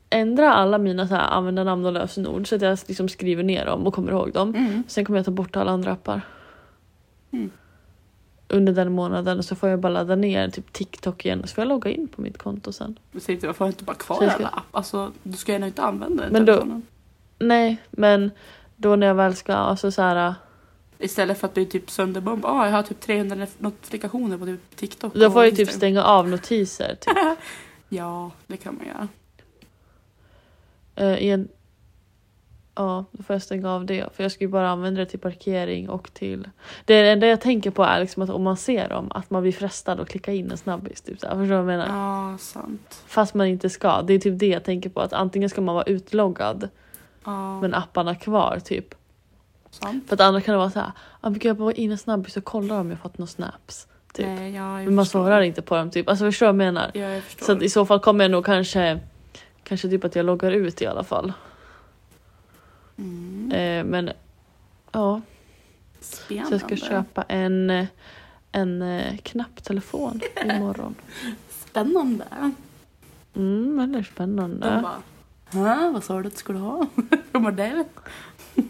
[0.09, 3.87] ändra alla mina så här användarnamn och lösenord så att jag liksom skriver ner dem
[3.87, 4.55] och kommer ihåg dem.
[4.55, 4.83] Mm.
[4.87, 6.21] Sen kommer jag ta bort alla andra appar.
[7.31, 7.51] Mm.
[8.51, 11.55] Under den månaden och så får jag bara ladda ner typ TikTok igen och så
[11.55, 12.99] får jag logga in på mitt konto sen.
[13.11, 14.63] Jag tänkte varför har jag inte bara kvar jag ska- alla app?
[14.75, 16.81] Alltså du ska ju inte använda den Men då- telefonen.
[17.39, 18.31] Nej, men
[18.75, 20.33] då när jag väl ska, alltså så här,
[21.01, 22.45] Istället för att bli typ sönderbomb.
[22.45, 25.13] Ah, jag har typ 300 notifikationer på typ TikTok.
[25.13, 26.95] då får jag typ stänga av notiser.
[27.01, 27.17] Typ.
[27.89, 29.07] Ja, det kan man göra.
[30.95, 31.47] Eh, i en,
[32.75, 34.05] ja, då får jag stänga av det.
[34.15, 36.49] För jag ska ju bara använda det till parkering och till...
[36.85, 39.51] Det enda jag tänker på är liksom att om man ser dem, att man blir
[39.51, 41.01] frestad att klicka in en snabbis.
[41.01, 41.19] Typ.
[41.19, 41.87] Förstår du vad jag menar?
[41.87, 43.03] Ja, sant.
[43.07, 44.01] Fast man inte ska.
[44.01, 45.01] Det är typ det jag tänker på.
[45.01, 46.69] Att antingen ska man vara utloggad
[47.25, 48.95] Ja, men apparna kvar typ.
[49.71, 50.07] sant.
[50.07, 50.91] För att andra kan det vara så här.
[51.21, 53.87] Ah, vi kan bara in en snabbis och kolla om jag fått några snaps.
[54.13, 54.25] Typ.
[54.25, 55.19] Nej, ja, jag men man förstår.
[55.23, 56.09] svarar inte på dem typ.
[56.09, 56.91] Alltså förstår du vad jag menar?
[56.93, 57.23] Ja, jag.
[57.41, 58.99] Så i så fall kommer jag nog kanske
[59.63, 61.33] Kanske typ att jag loggar ut i alla fall.
[62.99, 63.51] Mm.
[63.51, 64.09] Eh, men
[64.91, 65.21] ja,
[66.01, 66.47] Spännande.
[66.49, 67.87] så jag ska köpa en,
[68.51, 70.95] en eh, knapptelefon imorgon.
[71.49, 72.25] Spännande.
[73.35, 74.79] Mm, väldigt De spännande.
[74.83, 76.85] bara, Hä, vad sa du att du skulle ha?
[77.31, 77.83] För modell?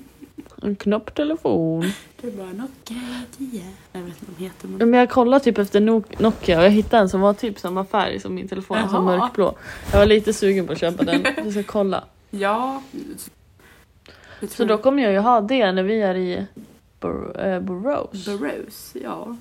[0.62, 1.84] En knapptelefon.
[2.22, 3.64] Är bara Nokia 10.
[3.92, 4.80] Jag vet inte vad de heter men...
[4.80, 7.60] Ja, Men jag kollade typ efter Nok- Nokia och jag hittade en som var typ
[7.60, 9.18] samma färg som min telefon, alltså Jaha.
[9.18, 9.56] mörkblå.
[9.92, 11.26] Jag var lite sugen på att köpa den.
[11.38, 12.04] Jag ska kolla.
[12.30, 12.82] Ja.
[14.48, 16.46] Så då kommer jag ju ha det när vi är i
[17.02, 18.26] Bor- eh, Borås.
[19.04, 19.36] Ja.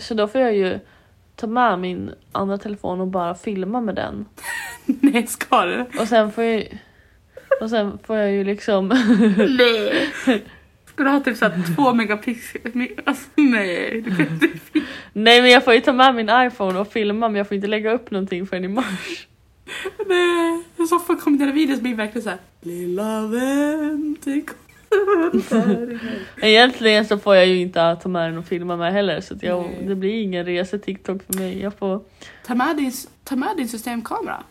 [0.00, 0.78] Så då får jag ju
[1.36, 4.26] ta med min andra telefon och bara filma med den.
[4.84, 5.86] Nej, ska du?
[6.00, 6.78] Och sen får jag,
[7.60, 8.88] och sen får jag ju liksom...
[9.58, 10.08] Nej.
[10.86, 12.88] Ska du ha typ såhär två megapixlar?
[13.04, 14.04] Alltså, nej.
[15.12, 17.66] Nej men jag får ju ta med min iPhone och filma men jag får inte
[17.66, 19.26] lägga upp någonting förrän i mars.
[20.06, 20.62] Nej.
[20.88, 22.38] Så fall kommer dina videos bli verkligen såhär.
[22.60, 24.50] Lilla vän, tänk
[26.42, 29.70] Egentligen så får jag ju inte ta med den och filma med heller så jag,
[29.86, 31.60] det blir ingen rese-TikTok för mig.
[31.60, 32.00] Jag får...
[32.46, 32.92] ta, med din,
[33.24, 34.42] ta med din systemkamera.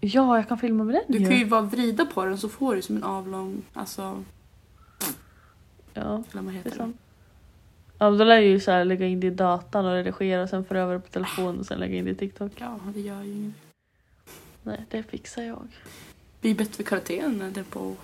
[0.00, 1.28] Ja, jag kan filma med den Du ju.
[1.28, 4.24] kan ju bara vrida på den så får du som en avlång, alltså,
[5.94, 6.76] Ja, eller vad det heter det?
[6.76, 6.96] sant.
[7.98, 10.48] Ja, då lär jag ju så här lägga in det i datan och redigera och
[10.48, 12.52] sen föra över det på telefon och sen lägga in det i TikTok.
[12.56, 13.54] Ja, det gör ju inget.
[14.68, 15.68] Nej, det fixar jag.
[16.40, 17.96] Det är bättre kvalitet än det på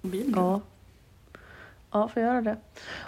[0.00, 0.32] mobilen.
[0.36, 0.60] Ja.
[1.90, 2.56] Ja, får göra det.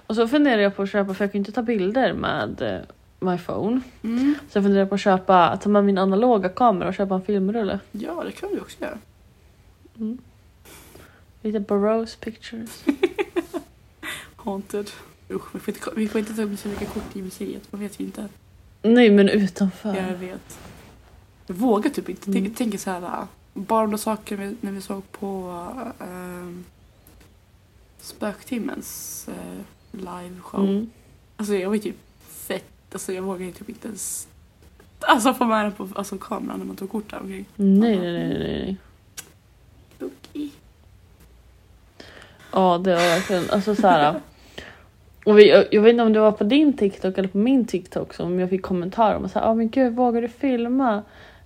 [0.07, 2.63] Och så funderar jag på att köpa, för jag kan ju inte ta bilder med
[2.63, 2.81] eh,
[3.31, 3.81] my phone.
[4.03, 4.35] Mm.
[4.51, 7.81] Så jag funderar på att köpa, ta med min analoga kamera och köpa en filmrulle.
[7.93, 8.99] Ja, det kan du också göra.
[9.97, 10.19] Mm.
[11.43, 12.85] Lite Burroughs pictures.
[14.37, 14.91] Haunted.
[15.31, 17.81] Usch, vi får inte, vi får inte ta upp så mycket kort i museet, man
[17.81, 18.29] vet ju inte.
[18.83, 19.95] Nej men utanför.
[19.95, 20.59] Jag vet.
[21.47, 22.31] Jag vågar typ inte.
[22.31, 22.43] Mm.
[22.43, 25.59] Tänk, tänker så här, äh, bara de saker vi, när vi såg på
[26.01, 26.49] äh,
[28.01, 30.65] Spöktimmens äh, liveshow.
[30.65, 30.91] Mm.
[31.37, 34.29] Alltså jag var typ fett, alltså jag vågar ju typ inte ens
[35.07, 37.45] Alltså få med den på alltså, kameran när man tog kort där omkring.
[37.57, 38.77] Nej, nej, nej, nej.
[39.97, 40.51] Spooky.
[42.53, 44.21] Ja, det var verkligen, alltså så här.
[45.25, 47.65] Och vi, jag, jag vet inte om det var på din TikTok eller på min
[47.67, 51.03] TikTok som jag fick kommentarer om att ah, men gud vågar du filma?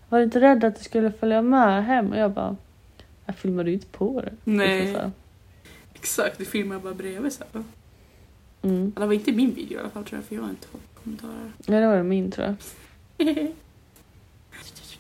[0.09, 2.13] Var du inte rädd att du skulle följa med hem?
[2.13, 2.57] Och jag bara,
[3.27, 4.33] jag filmade ju inte på det.
[4.45, 4.81] Nej.
[4.81, 5.11] Liksom så.
[5.95, 7.65] Exakt, filmade jag bara bredvid så här.
[8.63, 8.93] Mm.
[8.97, 10.81] Det var inte min video i alla fall tror jag för jag har inte fått
[11.05, 11.53] kommentarer.
[11.67, 12.57] Ja, det var min tror jag.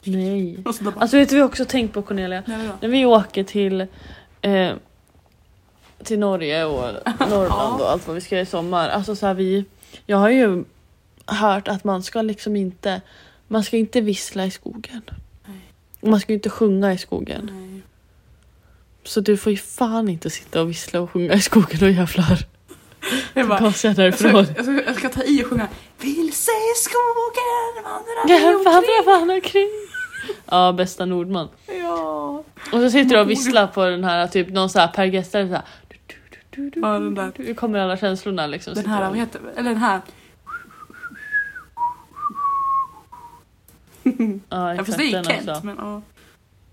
[0.04, 0.56] Nej.
[0.80, 2.42] Bara, Alltså vet du jag också tänkt på Cornelia?
[2.46, 2.72] nej, då.
[2.80, 3.86] När vi åker till,
[4.42, 4.72] eh,
[6.02, 6.80] till Norge och
[7.30, 8.88] Norrland och allt vad vi ska göra i sommar.
[8.88, 9.64] Alltså så här, vi,
[10.06, 10.64] jag har ju
[11.26, 13.00] hört att man ska liksom inte,
[13.48, 15.02] man ska inte vissla i skogen.
[15.46, 15.60] Nej.
[16.00, 17.50] Man ska inte sjunga i skogen.
[17.52, 17.82] Nej.
[19.04, 22.38] Så du får ju fan inte sitta och vissla och sjunga i skogen och jävlar.
[23.34, 25.68] Jag bara, jag jag ska, jag, ska, jag ska ta i och sjunga
[26.00, 29.06] Vilse i skogen vandrar vi omkring.
[29.06, 29.68] vandrar omkring.
[30.46, 31.48] Ja, bästa Nordman.
[31.66, 32.44] Ja.
[32.72, 35.48] Och så sitter du och visslar på den här, typ någon så här Per Gessle
[35.48, 35.62] så här.
[36.74, 37.32] Ja, den där.
[37.36, 38.74] Nu kommer alla känslorna liksom.
[38.74, 39.40] Den här, vad heter?
[39.56, 40.00] Eller den här.
[44.18, 45.48] Ja, Ja, exakt fast det är den Kent.
[45.48, 45.66] också.
[45.66, 46.02] Men, ja.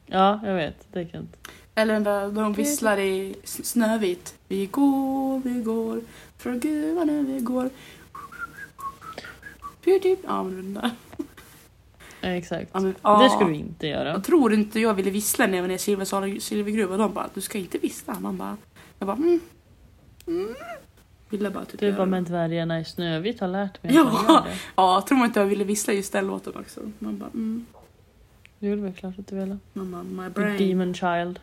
[0.06, 0.88] Ja, jag vet.
[0.94, 1.38] Det är Kent.
[1.76, 4.36] Eller den där de visslar i Snövit.
[4.48, 6.02] Vi går, vi går,
[6.38, 7.70] från gruvan när vi går.
[10.24, 10.92] Ja, men den där.
[12.22, 12.70] Ja, exakt.
[12.74, 13.20] Ja, men.
[13.20, 14.10] Det ska du inte göra.
[14.10, 16.98] Jag tror inte jag ville vissla när jag var nere i Silversala silvergruva.
[16.98, 18.20] De bara, du ska inte vissla.
[18.20, 18.58] Man bara,
[19.00, 19.40] jag bara, mm.
[20.28, 20.56] mm.
[21.30, 24.08] Ville bara typ Du bara, men dvärgarna i Snövit har lärt mig Ja.
[24.08, 24.58] att man gör det.
[24.76, 26.80] Ja, tror inte jag ville vissla just den låten också.
[27.00, 27.66] Man bara, mm.
[28.60, 29.58] Det gjorde väl klart att du ville.
[29.74, 30.70] Man bara, my brain.
[30.70, 31.40] Demon Child.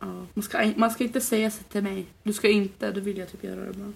[0.00, 2.06] Ja, man, ska, man ska inte säga så till mig.
[2.22, 3.92] Du ska inte, då vill jag typ göra det bara.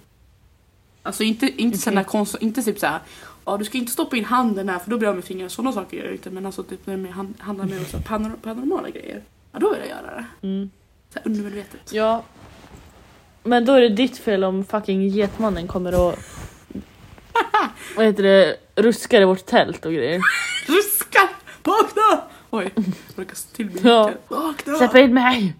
[1.02, 1.78] Alltså inte, inte Okej.
[1.78, 3.00] sådana konst, inte typ såhär,
[3.44, 5.48] ja du ska inte stoppa in handen här för då blir jag av med fingrarna.
[5.48, 6.30] Sådana saker gör jag inte.
[6.30, 9.22] Men alltså typ när det hand- handlar mer om så panor- paranormala grejer.
[9.52, 10.46] Ja då vill jag göra det.
[10.46, 10.70] Mm.
[11.12, 11.92] Så här undermedvetet.
[11.92, 12.24] Ja.
[13.46, 16.14] Men då är det ditt fel om fucking Getmannen kommer och
[17.96, 20.20] vad heter det, ruskar i vårt tält och grejer.
[20.68, 21.28] Ruska!
[21.62, 22.22] Vakna!
[22.50, 22.84] Oj, jag
[23.16, 24.10] brukar till Ja.
[24.28, 24.74] Vakna!
[24.74, 25.54] Släpp in mig!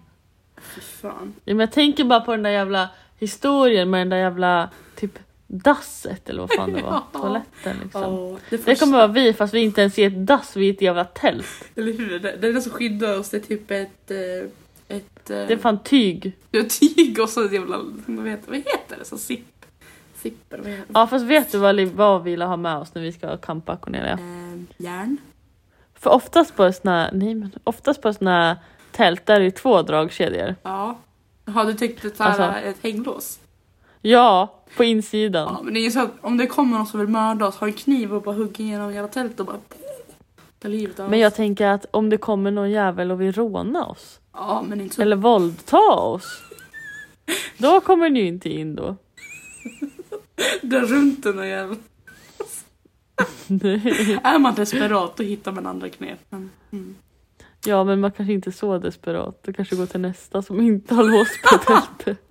[0.61, 1.33] Fy fan.
[1.45, 5.19] Ja, men jag tänker bara på den där jävla historien med den där jävla typ
[5.47, 6.91] dasset eller vad fan det var.
[7.13, 7.19] Ja.
[7.19, 8.01] Toaletten liksom.
[8.01, 10.69] Ja, det, Det första, kommer vara vi fast vi inte ens är ett dass, vi
[10.69, 11.63] är ett jävla tält.
[11.75, 12.19] Eller hur?
[12.19, 13.29] Det, det är det som skyddar oss.
[13.29, 14.11] Det är typ ett...
[14.11, 14.49] eh,
[14.87, 16.37] ett eh, Det är fan tyg.
[16.51, 17.77] är tyg och så ett jävla...
[18.05, 19.05] Vad heter, vad heter det?
[19.05, 19.65] Så sipp.
[20.15, 20.99] Sipper, vad heter det?
[20.99, 23.77] Ja fast vet du vad, vad vi vill ha med oss när vi ska campa
[23.77, 24.13] Cornelia?
[24.13, 25.17] Eh, järn.
[25.93, 28.57] För oftast på såna nej men oftast på såna
[28.91, 30.55] tält där är det två dragkedjor.
[30.63, 30.97] Ja.
[31.45, 32.43] Har du tänkt ett, Alltså.
[32.43, 33.39] ett hänglås?
[34.01, 35.47] Ja, på insidan.
[35.53, 37.67] Ja, men det är så att om det kommer någon som vill mörda oss, har
[37.67, 39.57] en kniv och bara hugger igenom hela tältet och bara...
[40.59, 41.21] Ta livet av Men oss.
[41.23, 44.19] jag tänker att om det kommer någon jävel och vill råna oss.
[44.37, 45.01] Ja, men inte så...
[45.01, 46.43] Eller våldta oss.
[47.57, 48.95] Då kommer ni ju inte in då.
[50.61, 51.83] Dra runt den där jäveln.
[53.47, 54.19] Nej.
[54.23, 56.19] Är man desperat då hittar man andra knep.
[56.29, 56.95] Men, mm.
[57.65, 59.43] Ja men man kanske inte är så desperat.
[59.43, 62.23] Du kanske går till nästa som inte har låst på tältet.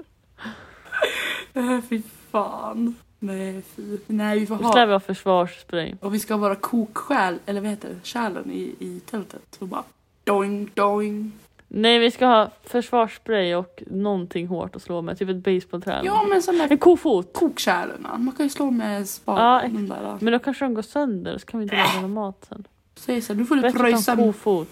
[1.54, 2.94] Äh, fy fan.
[3.18, 3.98] Nej, fy.
[4.06, 4.86] Nej, vi får ha...
[4.86, 5.94] vi ha försvarsspray.
[6.00, 9.56] Och vi ska vara kokskäl, eller vad heter det, kärlen i, i tältet.
[9.58, 9.84] Och bara
[10.24, 11.32] doing, doing.
[11.68, 15.18] Nej vi ska ha försvarsspray och någonting hårt att slå med.
[15.18, 16.00] Typ ett basebollträ.
[16.04, 17.32] Ja, men sån där En kofot.
[17.34, 18.06] kokkärlen.
[18.18, 19.74] Man kan ju slå med Ja, spaden.
[19.74, 20.16] de där.
[20.20, 22.64] Men då kanske de går sönder så kan vi inte laga någon mat sen.
[22.94, 24.12] Säg här, nu får du Bättre pröjsa.
[24.12, 24.68] en kofot.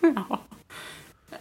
[0.00, 0.38] Ja.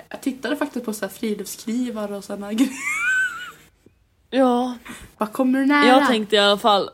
[0.10, 2.72] Jag tittade faktiskt på så här friluftsknivar och sådana grejer.
[4.30, 4.78] Ja,
[5.18, 5.88] Vad kommer du nära?
[5.88, 6.90] jag tänkte i alla fall.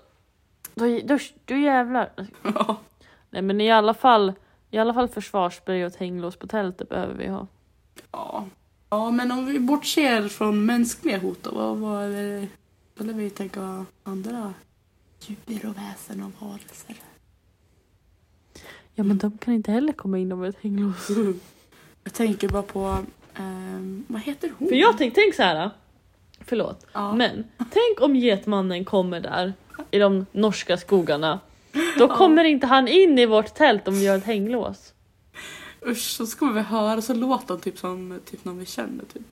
[0.76, 2.10] Då, då, då jävlar.
[2.43, 2.78] Ja.
[3.30, 4.34] Nej men i alla fall.
[4.72, 7.48] I alla fall försvarsspray och ett hänglås på tältet behöver vi ha.
[8.12, 8.45] Ja.
[8.89, 12.12] ja, men om vi bortser från mänskliga hot då, vad, vad är
[12.95, 13.03] det?
[13.03, 14.53] Lär vi tänka andra
[15.27, 16.95] djur och väsen och varelser.
[18.95, 21.08] Ja men de kan inte heller komma in med ett hänglås.
[22.03, 22.97] Jag tänker bara på,
[23.36, 24.67] ehm, vad heter hon?
[24.67, 25.69] För jag tänkte, tänk så här.
[26.45, 26.86] Förlåt.
[26.93, 27.13] ja.
[27.13, 29.53] Men tänk om getmannen kommer där
[29.91, 31.39] i de norska skogarna.
[31.97, 34.93] Då kommer inte han in i vårt tält om vi gör ett hänglås.
[35.88, 39.24] Usch, så ska vi höra så låter han typ som typ någon vi känner typ.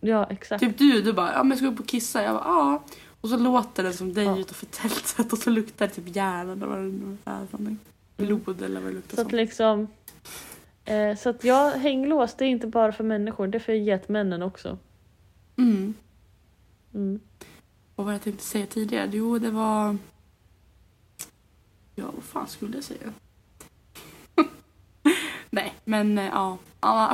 [0.00, 0.60] Ja exakt.
[0.60, 2.22] Typ du, du bara ja men jag ska upp och kissa.
[2.22, 2.82] Jag bara ja.
[3.20, 4.38] Och så låter det som dig Ja.
[4.38, 7.78] utanför tältet och så luktar det typ hjärna eller vad det nu är för någonting.
[8.16, 9.36] Blod eller vad det luktar Så att som.
[9.36, 9.86] liksom.
[10.84, 14.42] Eh, så att ja, hänglås det är inte bara för människor, det är för getmännen
[14.42, 14.78] också.
[15.56, 15.94] Mm.
[16.94, 17.20] Mm.
[17.94, 19.10] Och vad jag tänkte säga tidigare?
[19.12, 19.96] Jo, det var...
[21.94, 23.12] Ja, vad fan skulle jag säga?
[25.88, 26.58] Men eh, ja.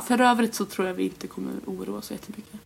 [0.07, 2.61] För övrigt så tror jag vi inte kommer oroa oss jättemycket.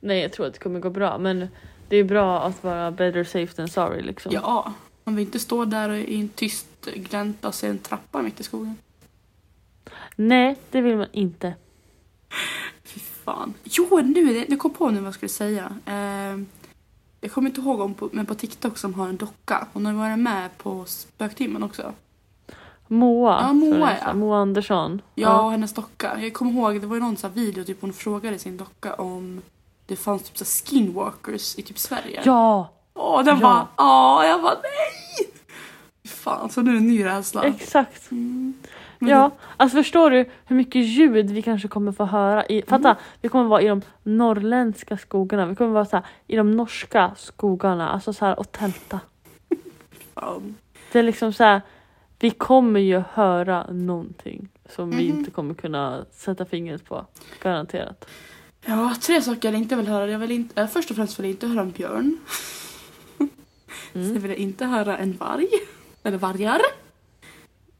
[0.00, 1.48] Nej jag tror att det kommer gå bra men
[1.88, 4.32] det är bra att vara better safe than sorry liksom.
[4.32, 4.72] Ja,
[5.04, 8.42] om vi inte står där i en tyst glänta och ser en trappa mitt i
[8.42, 8.76] skogen.
[10.16, 11.54] Nej det vill man inte.
[12.84, 13.54] Fy fan.
[13.64, 15.76] Jo, nu, nu kom på nu vad jag skulle säga.
[15.86, 16.44] Eh,
[17.20, 19.66] jag kommer inte ihåg om på, men på TikTok som har en docka.
[19.72, 21.94] Hon har varit med på spöktimmen också.
[22.94, 23.40] Moa.
[23.40, 24.14] Ja, Moa, ja.
[24.14, 25.02] Moa Andersson.
[25.14, 26.20] Ja, och hennes docka.
[26.20, 29.42] Jag kommer ihåg, det var ju någon sån video typ hon frågade sin docka om
[29.86, 32.20] det fanns typ så skinwalkers i typ Sverige.
[32.24, 33.42] Ja, Åh, den Ja.
[33.42, 33.66] bara,
[34.18, 35.32] åh, jag bara nej!
[36.04, 37.42] Fan, så nu är det en ny rädsla.
[37.44, 38.10] exakt.
[38.10, 38.54] Mm.
[38.98, 42.46] Men Ja, alltså förstår du hur mycket ljud vi kanske kommer få höra?
[42.46, 46.36] I, fatta, vi kommer vara i de norrländska skogarna, vi kommer vara så här, i
[46.36, 49.00] de norska skogarna, alltså så här och tälta.
[50.14, 50.54] Fan.
[50.92, 51.60] Det är liksom så här,
[52.20, 55.18] vi kommer ju höra någonting som vi Mhm.
[55.18, 57.06] inte kommer kunna sätta fingret på.
[57.42, 58.08] Garanterat.
[58.66, 60.10] Ja, tre saker jag inte vill höra.
[60.10, 62.18] Jag vill inte, äh, först och främst vill jag inte höra en björn.
[63.94, 64.08] Mm.
[64.12, 65.48] Sen vill jag inte höra en varg.
[66.02, 66.60] Eller vargar.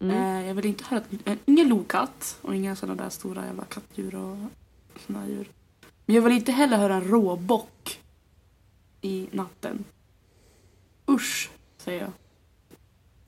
[0.01, 0.17] Mm.
[0.17, 4.15] Eh, jag vill inte höra en, ingen lokatt och inga sådana där stora jävla kattdjur
[4.15, 4.37] och
[5.07, 5.49] sådana djur.
[6.07, 8.01] Men jag vill inte heller höra en råbock
[9.01, 9.85] i natten.
[11.09, 12.11] Usch, säger jag.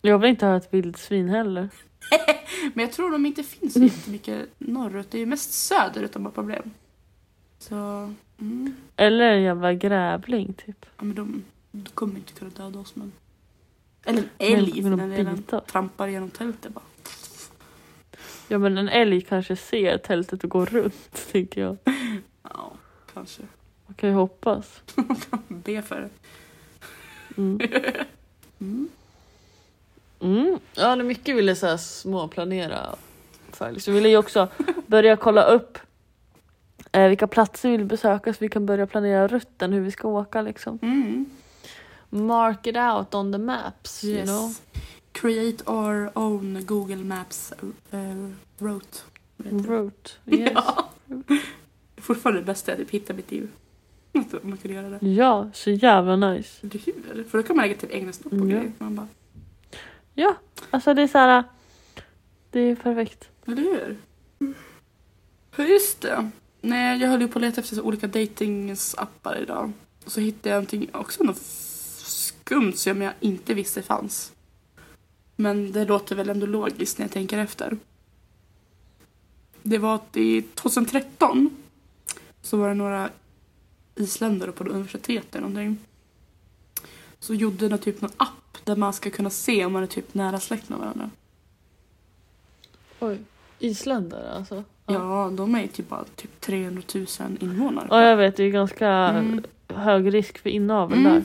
[0.04, 1.68] Jag vill inte höra ett vildsvin heller.
[2.74, 5.10] Men jag tror de inte finns så jättemycket norrut.
[5.10, 6.70] Det är ju mest söderut de har problem.
[7.58, 7.74] Så,
[8.40, 8.74] mm.
[8.96, 10.86] Eller en jävla grävling typ.
[10.96, 13.12] Ja, men de, de kommer inte kunna döda oss men...
[14.04, 16.84] Eller en älg Men- men den trampar genom tältet bara.
[18.48, 21.76] Ja men en älg kanske ser tältet och går runt tänker jag.
[22.42, 22.72] Ja,
[23.14, 23.42] kanske.
[23.86, 24.82] Man kan ju hoppas.
[25.48, 26.10] Be för det.
[27.36, 27.60] Mm.
[28.58, 28.88] Mm.
[30.22, 30.58] Mm.
[30.74, 32.94] Ja, det mycket ville så här småplanera
[33.52, 33.86] för.
[33.86, 34.48] Vi ville ju också
[34.86, 35.78] börja kolla upp
[36.92, 40.08] eh, vilka platser vi vill besöka så vi kan börja planera rutten, hur vi ska
[40.08, 40.78] åka liksom.
[40.82, 41.26] Mm.
[42.10, 44.28] Mark it out on the maps, you Yes.
[44.28, 44.54] know.
[45.12, 47.52] Create our own Google Maps
[47.92, 48.98] uh, route.
[49.68, 50.10] Route.
[50.26, 50.52] Yes.
[50.54, 50.88] Ja.
[51.96, 53.48] Fortfarande det bästa att typ hitta mitt liv.
[54.14, 55.06] Att man kunde göra det.
[55.08, 56.66] Ja, så jävla nice.
[56.66, 57.24] Eller hur?
[57.24, 58.72] För då kan man lägga till egna snopp och Mm, grejer.
[58.78, 59.08] Man bara,
[60.14, 60.36] Ja,
[60.70, 61.44] alltså det är så här.
[62.50, 63.28] Det är perfekt.
[63.46, 63.96] eller hur?
[65.56, 66.30] Ja, just det.
[66.60, 69.72] Nej, jag höll ju på att leta efter så olika datingsappar idag.
[70.04, 74.32] Och så hittade jag någonting, också något skumt som jag inte visste fanns.
[75.36, 77.78] Men det låter väl ändå logiskt när jag tänker efter.
[79.62, 81.56] Det var att i 2013
[82.42, 83.10] så var det några
[83.94, 85.78] isländare på universitetet eller någonting.
[87.18, 90.14] Så gjorde de typ någon app där man ska kunna se om man är typ
[90.14, 91.10] nära släkt med varandra.
[93.00, 93.18] Oj.
[93.58, 94.64] Isländare alltså?
[94.86, 97.06] Ja, de är ju typ bara typ 300 000
[97.40, 97.86] invånare.
[97.90, 99.44] Ja jag vet, det är ganska Mm.
[99.68, 101.12] hög risk för inavel Mm.
[101.12, 101.22] där.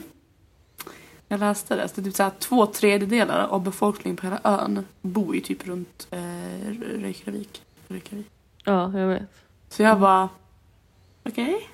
[1.28, 1.88] Jag läste det.
[1.88, 5.40] Så det är typ så här, två tredjedelar av befolkningen på hela ön bor ju
[5.40, 7.62] typ runt eh, Reykjavik.
[7.88, 8.26] Reykjavik.
[8.64, 9.22] Ja, jag vet.
[9.68, 10.28] Så jag bara,
[11.24, 11.68] okej.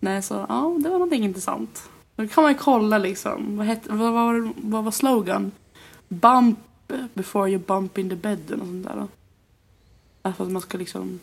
[0.00, 1.90] Nej, så ja, det var någonting intressant.
[2.16, 5.52] Då kan man ju kolla liksom, vad, hette, vad, var, vad var slogan?
[6.08, 6.58] Bump
[7.14, 8.96] before you bump in the bed och sånt där.
[8.96, 9.08] Då.
[10.22, 11.20] Alltså att man ska liksom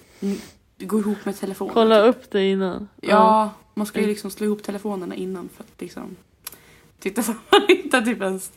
[0.78, 1.74] gå ihop med telefonen.
[1.74, 2.88] Kolla upp det innan.
[3.02, 4.10] Ja, man ska ju Mm.
[4.14, 6.16] liksom slå ihop telefonerna innan för att liksom
[7.00, 8.52] titta så man hittar typ ens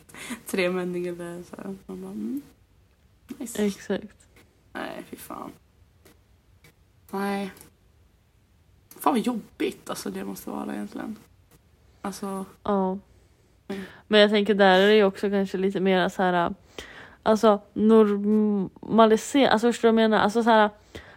[0.47, 1.77] tre människor eller så här.
[1.87, 2.43] Man bara, mm.
[3.39, 3.67] Nice.
[3.67, 4.27] Exakt.
[4.73, 5.51] Nej, fy fan.
[7.11, 7.53] Nej.
[8.99, 11.17] Fan vad jobbigt alltså det måste vara egentligen.
[12.03, 12.99] Alltså, Ja.
[13.69, 13.83] Mm.
[14.09, 16.55] Men jag tänker där är det ju också kanske lite mer så här.
[17.23, 20.25] Alltså normalisera, alltså förstår du vad jag menar?
[20.25, 20.71] Alltså så här,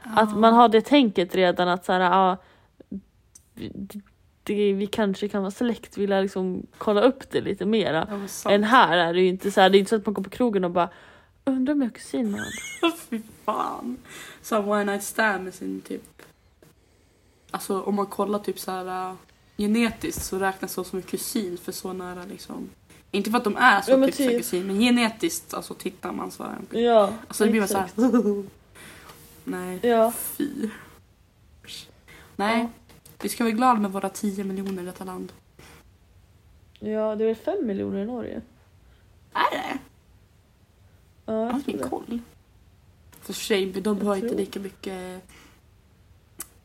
[0.03, 2.37] att man har det tänket redan att så här, ja,
[3.53, 4.01] det,
[4.43, 8.07] det, vi kanske kan vara släkt, vilja liksom kolla upp det lite mera.
[8.43, 8.51] Ja.
[8.51, 10.23] Än här är det ju inte så här, det är inte så att man går
[10.23, 10.89] på krogen och bara
[11.45, 12.97] undrar om jag har kusin med honom.
[13.09, 13.97] Fy fan.
[14.41, 16.21] Så one night stand med sin typ...
[17.51, 19.15] Alltså om man kollar typ så här
[19.57, 22.69] genetiskt så räknas de som en kusin för så nära liksom.
[23.11, 24.37] Inte för att de är så Ja, men typ, typ.
[24.37, 26.83] kusin men genetiskt alltså tittar man så är de kusin.
[26.85, 27.85] Ja, Alltså det blir bara så här.
[27.85, 27.97] exakt.
[29.43, 30.11] Nej, Ja.
[30.11, 30.69] fy.
[32.35, 32.69] Nej, Ja.
[33.21, 35.31] vi ska vara glada med våra 10 miljoner i detta land.
[36.79, 38.41] ja, det är väl fem miljoner i Norge?
[39.33, 39.77] Är det?
[41.25, 41.89] Ja, Jag har jag ingen det.
[41.89, 42.19] koll.
[43.21, 45.21] För sig, de Jag har inte lika mycket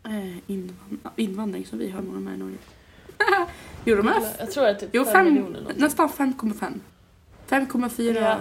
[0.05, 2.57] eh, invand- invandring som vi har många med i Norge.
[3.85, 5.61] jo, de Jag tror att det är typ jo, fem, fem, miljoner.
[5.61, 5.83] någonting.
[5.83, 6.81] nästan 5,5.
[7.49, 8.15] 5,4.
[8.21, 8.39] Ja.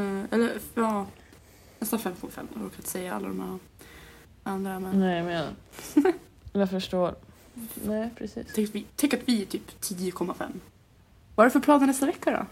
[0.00, 1.06] Eh, eller ja,
[1.78, 2.30] nästan 5,5.
[2.52, 3.58] Jag har råkat säga alla de här
[4.42, 4.80] andra.
[4.80, 5.46] Men Nej, men jag,
[6.52, 7.14] jag förstår.
[7.84, 8.46] Nej, precis.
[8.54, 10.34] tänk, att vi, tänk att vi är typ 10,5.
[11.34, 12.46] Vad är det för planer nästa vecka då?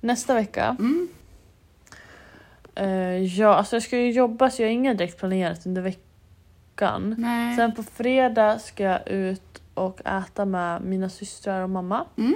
[0.00, 0.76] Nästa vecka.
[0.78, 1.08] Mm.
[2.74, 6.02] eh, ja, alltså jag ska ju jobba så jag har inget direkt planerat under veckan.
[7.18, 7.56] Nej.
[7.56, 12.04] Sen på fredag ska jag ut och äta med mina systrar och mamma.
[12.16, 12.34] Mm.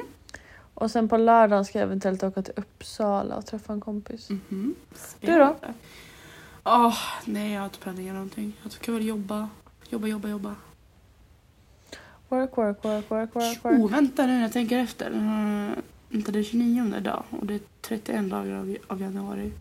[0.75, 4.31] Och sen på lördagen ska jag eventuellt åka till Uppsala och träffa en kompis.
[4.31, 4.75] Mhm.
[5.21, 5.57] Du då?
[6.65, 8.53] Åh, nej jag har inte planerat någonting.
[8.63, 9.49] Jag ska väl jobba,
[9.91, 10.55] jobba, jobba, jobba.
[12.29, 13.79] Work, work, work, work, work, work.
[13.79, 15.11] Oh, vänta nu när jag tänker efter.
[15.11, 15.71] Uh,
[16.09, 19.53] vänta, det är 29 idag och det är 31 dagar av, av januari.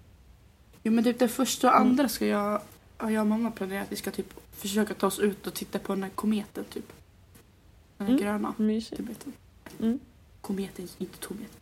[0.84, 1.90] Jo men typ det första och Mm.
[1.90, 2.62] andra ska jag,
[2.98, 5.80] ja, jag och mamma planerat att vi ska typ försöka ta oss ut och titta
[5.80, 6.94] på den här kometen typ.
[7.98, 8.24] Den här Mm.
[8.26, 8.54] gröna.
[8.58, 8.98] Mysigt.
[8.98, 9.34] Typ.
[9.80, 10.00] Mm.
[10.42, 11.56] Kometen, inte tometen.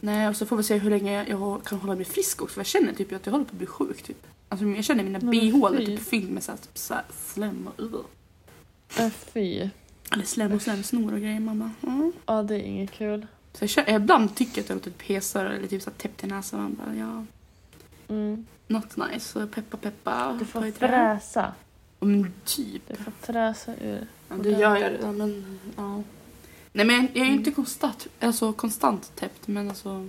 [0.00, 2.54] Nej, och så får vi se hur länge jag, jag kan hålla mig frisk också.
[2.54, 4.02] För jag känner typ att jag håller på att bli sjuk.
[4.02, 4.26] Typ.
[4.48, 7.84] Alltså, jag känner mina bihålor typ fylld med så här, typ, så här slem och
[7.84, 8.00] uh.
[8.98, 9.68] Äh, fy.
[10.12, 11.40] Eller slem och slem, snor och grejer.
[11.40, 11.70] Mamma.
[11.82, 12.12] Mm.
[12.26, 13.26] Ja, det är inget kul.
[13.52, 16.24] Så jag känner, ibland tycker jag att jag låter pesar eller typ så här täppt
[16.24, 16.60] i näsan.
[16.60, 17.24] Man bara, ja,
[18.08, 18.46] Mm.
[18.66, 19.20] not nice.
[19.20, 20.36] Så peppa peppa.
[20.38, 21.52] Du får fräsa.
[22.00, 22.82] Ja, Men typ.
[22.88, 24.06] Du får fräsa ur.
[24.28, 26.02] Ja, det gör jag redan men ja.
[26.72, 30.08] Nej men jag är ju inte konstant, alltså, konstant täppt men alltså.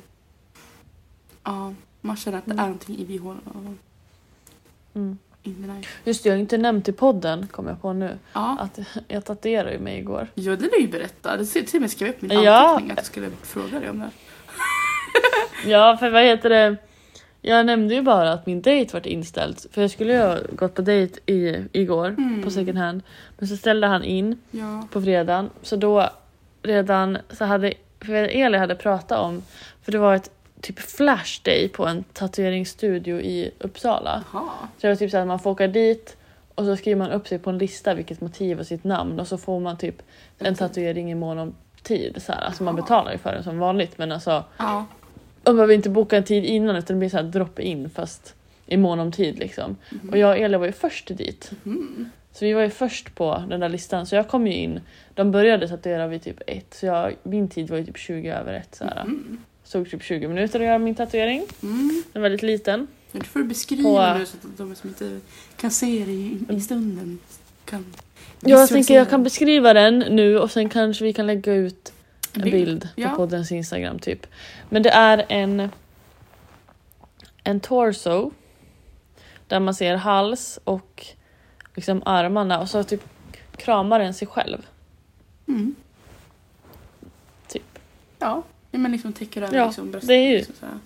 [1.44, 2.64] Ja, man känner att det Mm.
[2.64, 3.42] är någonting i bihålorna.
[3.54, 3.74] och
[4.96, 5.18] Mm.
[6.04, 9.26] Just det, jag har inte nämnt i podden, kom jag på nu, Ja, att jag
[9.26, 10.28] tatuerade ju mig igår.
[10.36, 11.38] jo, det vill ju berätta.
[11.38, 12.58] Det ser till och med skrev upp min Ja.
[12.68, 14.10] anteckning att jag skulle fråga dig om det.
[15.70, 16.78] Ja, för vad heter det?
[17.42, 19.58] Jag nämnde ju bara att min dejt vart inställd.
[19.72, 22.44] För jag skulle ju ha gått på dejt i, igår Mm.
[22.44, 23.02] på second hand.
[23.38, 24.88] Men så ställde han in Ja.
[24.92, 25.50] på fredagen.
[25.62, 26.10] Så då
[26.64, 29.44] redan så hade för Eli hade pratat om,
[29.84, 34.24] för det var ett typ flash day på en tatueringsstudio i Uppsala.
[34.34, 34.44] Jaha.
[34.78, 36.18] Så det var typ så att man får åka dit
[36.56, 39.28] och så skriver man upp sig på en lista vilket motiv och sitt namn och
[39.28, 40.02] så får man typ
[40.38, 42.22] en tatuering i mån om tid.
[42.22, 42.42] Så här.
[42.42, 44.86] Alltså man betalar ju för den som vanligt men alltså Ja.
[45.50, 48.34] Man behöver inte boka en tid innan utan det blir så här drop in fast
[48.68, 49.76] i mån om tid liksom.
[50.12, 51.52] Och jag och Eli var ju först dit.
[51.66, 52.10] Mm.
[52.34, 54.80] Så vi var ju först på den där listan så jag kom ju in.
[55.16, 58.54] De började tatuera vid typ ett så jag, min tid var ju typ 20 över
[58.54, 58.76] ett.
[58.76, 59.02] Så här.
[59.02, 59.38] Mm.
[59.64, 61.44] Såg typ 20 minuter att göra min tatuering.
[61.64, 62.04] Mm.
[62.14, 62.88] Den var väldigt liten.
[63.12, 65.20] Får du beskriva På- nu så att de som inte
[65.58, 67.20] kan se det i, i stunden
[67.66, 67.86] kan
[68.40, 71.94] Jag tänker jag kan beskriva den nu och sen kanske vi kan lägga ut
[72.34, 73.10] en bild, på Ja.
[73.16, 74.28] poddens Instagram typ.
[74.70, 75.70] Men det är en
[77.44, 78.32] en torso
[79.48, 81.06] där man ser hals och
[81.76, 83.04] liksom armarna och så typ
[83.58, 84.66] kramar den sig själv.
[85.48, 85.76] Mm.
[87.48, 87.80] Typ.
[88.20, 90.08] Ja, men liksom täcker över Ja, liksom bröstet.
[90.08, 90.82] det är ju- Liksom.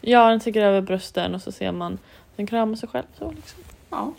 [0.00, 1.98] Ja, den sticker över brösten och så ser man
[2.36, 3.62] den kramar sig själv så liksom.
[3.90, 4.12] Ja.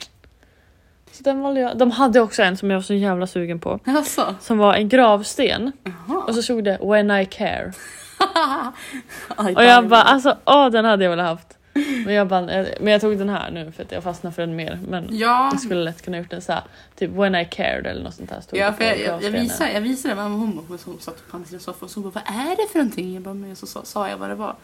[1.12, 1.78] Så den valde jag.
[1.78, 3.80] De hade också en som jag var så jävla sugen på.
[3.86, 4.36] Alltså.
[4.42, 5.94] Som var en gravsten Jaha.
[6.28, 7.72] Och så stod det When I care.
[9.56, 11.58] Och jag bara alltså åh den hade jag velat haft.
[12.06, 12.42] Men jag, bara,
[12.80, 14.80] men jag tog den här nu för att jag fastnade för den mer.
[14.88, 16.62] Men Ja, jag skulle lätt kunna gjort den så här,
[16.96, 18.42] typ When I cared eller något sånt där.
[18.42, 21.38] Stod ja för jag, jag, jag, visade, jag visade mamma hon, hon, hon satt på
[21.38, 23.14] andra sidan soffan och så bara vad är det för någonting?
[23.14, 24.56] Jag bara, men så sa, jag vad det var.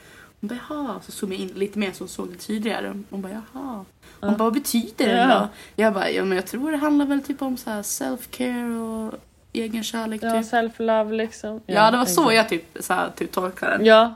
[0.42, 2.94] Hon bara jaha, så zoomade jag in lite mer så hon såg det tydligare.
[3.10, 3.42] Hon bara jaha.
[3.54, 3.86] Hon
[4.20, 4.28] Ja.
[4.30, 5.28] bara vad betyder det Ja.
[5.40, 5.48] då?
[5.84, 9.14] Jag bara ja men jag tror det handlar väl typ om så self-care och
[9.54, 10.52] egen kärlek Ja, typ.
[10.52, 11.62] self-love liksom.
[11.66, 12.36] Ja, det var så exakt.
[12.36, 13.86] jag typ, så här, typ tolkade den.
[13.86, 14.14] Ja,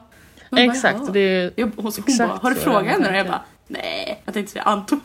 [0.50, 0.98] Hon bara, exakt.
[1.02, 1.10] jaha.
[1.12, 3.10] Det är Jag, hon, hon Exakt bara, har du så frågat det henne?
[3.10, 4.22] Och jag bara, nej.
[4.26, 5.00] Jag tänkte säga antog.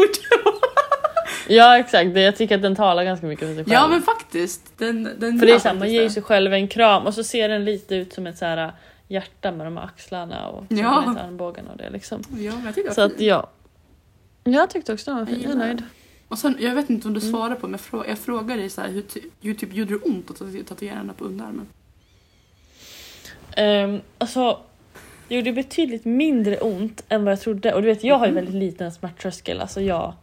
[1.49, 3.73] ja exakt, det, jag tycker att den talar ganska mycket för sig själv.
[3.73, 4.79] ja men faktiskt.
[4.79, 6.15] Den, den för det är så här, man ger ju det.
[6.15, 8.73] sig själv en kram och så ser den lite ut som ett så här
[9.09, 11.15] hjärta med de här axlarna och så Ja.
[11.25, 12.23] armbågen och det liksom.
[12.31, 13.23] Ja, men jag tyckte det Så var att fint.
[13.23, 13.49] ja.
[14.45, 15.83] Jag tyckte också den var Jag fin, jag är nöjd.
[16.31, 17.33] Och sen, jag vet inte om du Mm.
[17.33, 19.05] svarade på men jag, frå, jag frågade dig så här, hur,
[19.43, 21.67] hur typ, gjorde det ont att tatu- tatuera henne på underarmen?
[23.57, 24.61] Um, alltså,
[25.29, 27.75] det gjorde betydligt mindre ont än vad jag trodde.
[27.75, 28.35] Och du vet, jag har ju Mhm.
[28.45, 29.61] väldigt liten smärttröskel.
[29.61, 30.15] Alltså jag...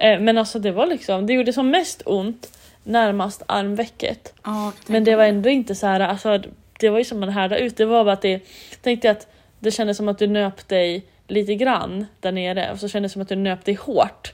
[0.00, 4.34] Eh, men alltså det var liksom, det gjorde som mest ont närmast armvecket.
[4.44, 6.42] Ja, Men det var ändå inte så här, alltså
[6.80, 7.76] det var ju som man härdade ut.
[7.76, 8.40] Det var bara att det,
[8.82, 9.26] tänkte jag att
[9.58, 13.12] det kändes som att du nöp dig lite grann där nere och så kändes det
[13.12, 14.32] som att du nöp dig hårt.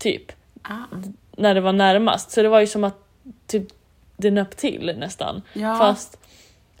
[0.00, 0.32] Typ.
[0.62, 0.74] Ah,
[1.36, 2.30] När det var närmast.
[2.30, 2.98] Så det var ju som att
[3.46, 3.66] typ,
[4.16, 5.42] det nöp till nästan.
[5.52, 6.18] ja, Fast,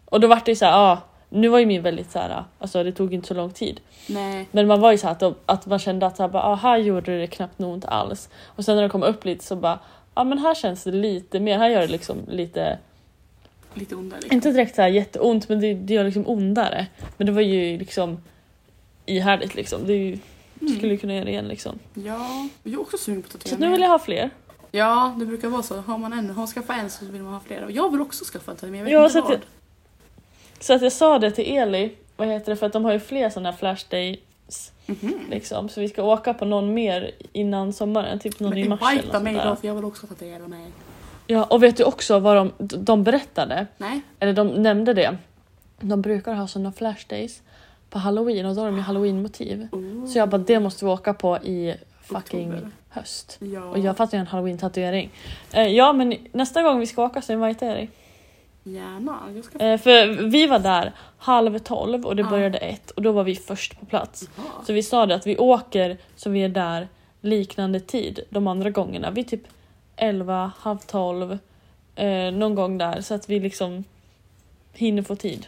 [0.04, 2.44] och då var det ju så här, ja, nu var ju min väldigt så här,
[2.58, 3.80] alltså det tog inte så lång tid.
[4.06, 4.46] nej.
[4.50, 6.54] Men man var ju så här att, att man kände att så här, bara, ah,
[6.54, 8.28] här gjorde det knappt något ont alls.
[8.44, 9.78] Och sen när det kom upp lite så bara,
[10.14, 12.78] ja men här känns det lite mer, här gör det liksom lite,
[13.74, 14.34] Lite onda liksom.
[14.34, 16.86] inte direkt så här jätteont men det, det gör liksom ondare.
[17.16, 18.22] Men det var ju liksom
[19.06, 20.18] ihärdigt liksom, det är ju,
[20.60, 20.76] Mm.
[20.76, 21.78] skulle kunna göra det igen liksom.
[21.94, 24.30] Ja, jag är också sugen på att Så att nu vill jag ha fler.
[24.70, 25.80] Ja, det brukar vara så.
[25.80, 27.64] Har man en, har man skaffat en så vill man ha flera.
[27.64, 29.32] Och jag vill också skaffa en tatuering men jag vet Ja, inte så att vad.
[29.32, 32.92] jag- Så att jag sa det till Eli, vad heter det, för att de har
[32.92, 34.18] ju fler sådana här flash days
[34.86, 35.20] Mhm.
[35.30, 35.68] Liksom.
[35.68, 39.12] Så vi ska åka på någon mer innan sommaren, typ någon i Men mars eller
[39.12, 40.66] något mig då för jag vill också tatuera mig.
[41.26, 43.66] Ja, och vet du också vad de, de berättade?
[43.78, 44.00] Nej?
[44.18, 45.16] Eller de nämnde det.
[45.80, 47.42] De brukar ha sådana flash days
[47.90, 49.68] på halloween och då har de ju halloween-motiv.
[49.72, 50.06] Oh.
[50.06, 52.70] Så jag bara, det måste vi åka på i fucking Oktober.
[52.88, 53.38] höst.
[53.40, 53.64] Ja.
[53.64, 55.10] Och jag fattar ju en halloween-tatuering.
[55.52, 57.90] Eh, ja, men nästa gång vi ska åka så invitar jag dig.
[58.64, 59.18] Gärna.
[59.34, 59.58] Jag ska...
[59.58, 62.30] Eh, för vi var där halv tolv och det Ja.
[62.30, 64.28] började ett och då var vi först på plats.
[64.36, 64.46] Jaha.
[64.66, 66.88] Så vi sa det att vi åker så vi är där
[67.20, 69.10] liknande tid de andra gångerna.
[69.10, 69.42] Vi är typ
[69.96, 71.38] 11, halv 12,
[71.94, 73.84] eh, någon gång där så att vi liksom
[74.72, 75.46] hinner få tid.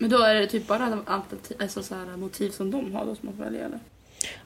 [0.00, 3.14] Men då är det typ bara alternativ, alltså så här, motiv som de har då
[3.14, 3.78] som man får välja eller?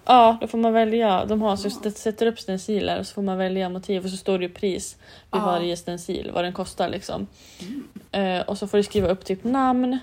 [0.05, 1.25] Ja, då får man välja.
[1.25, 1.91] De har så Ja.
[1.91, 4.97] sätter upp stenciler och så får man välja motiv och så står det ju pris
[5.33, 5.47] vid Ja.
[5.47, 7.27] varje stencil, vad den kostar liksom.
[7.61, 8.39] Mm.
[8.39, 9.99] Eh, och så får du skriva upp typ namn,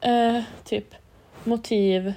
[0.00, 0.94] eh, typ
[1.44, 2.12] motiv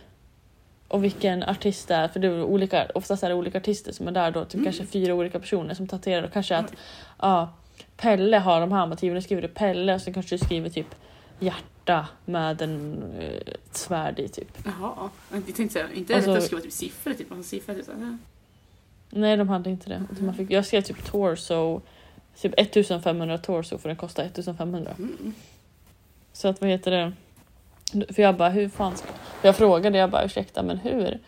[0.88, 2.08] och vilken artist det är.
[2.08, 4.66] För det är olika, oftast är det olika artister som är där då, typ Mm.
[4.66, 6.24] kanske fyra olika personer som tatuerar.
[6.24, 6.74] Och kanske att
[7.22, 7.54] ja,
[7.98, 10.96] Pelle har de här motiven, då skriver du Pelle och så kanske du skriver typ
[11.40, 11.64] hjärta
[12.26, 14.58] med en, eh, ett svärd i typ.
[14.66, 15.10] Jaha.
[15.32, 17.74] Jag tänkte säga, inte Alltså- att det skulle vara typ siffror, typ massa siffror.
[17.74, 17.88] Typ.
[19.10, 20.04] Nej, de hade inte det.
[20.12, 21.82] Utan Man fick, jag skrev typ torso,
[22.42, 24.92] typ 1500 torso för den kostar 1500.
[24.98, 25.34] Mm.
[26.34, 27.14] Så att vad heter det?
[28.14, 29.08] För jag bara, hur fan ska...
[29.42, 31.20] För jag frågade, jag bara ursäkta men hur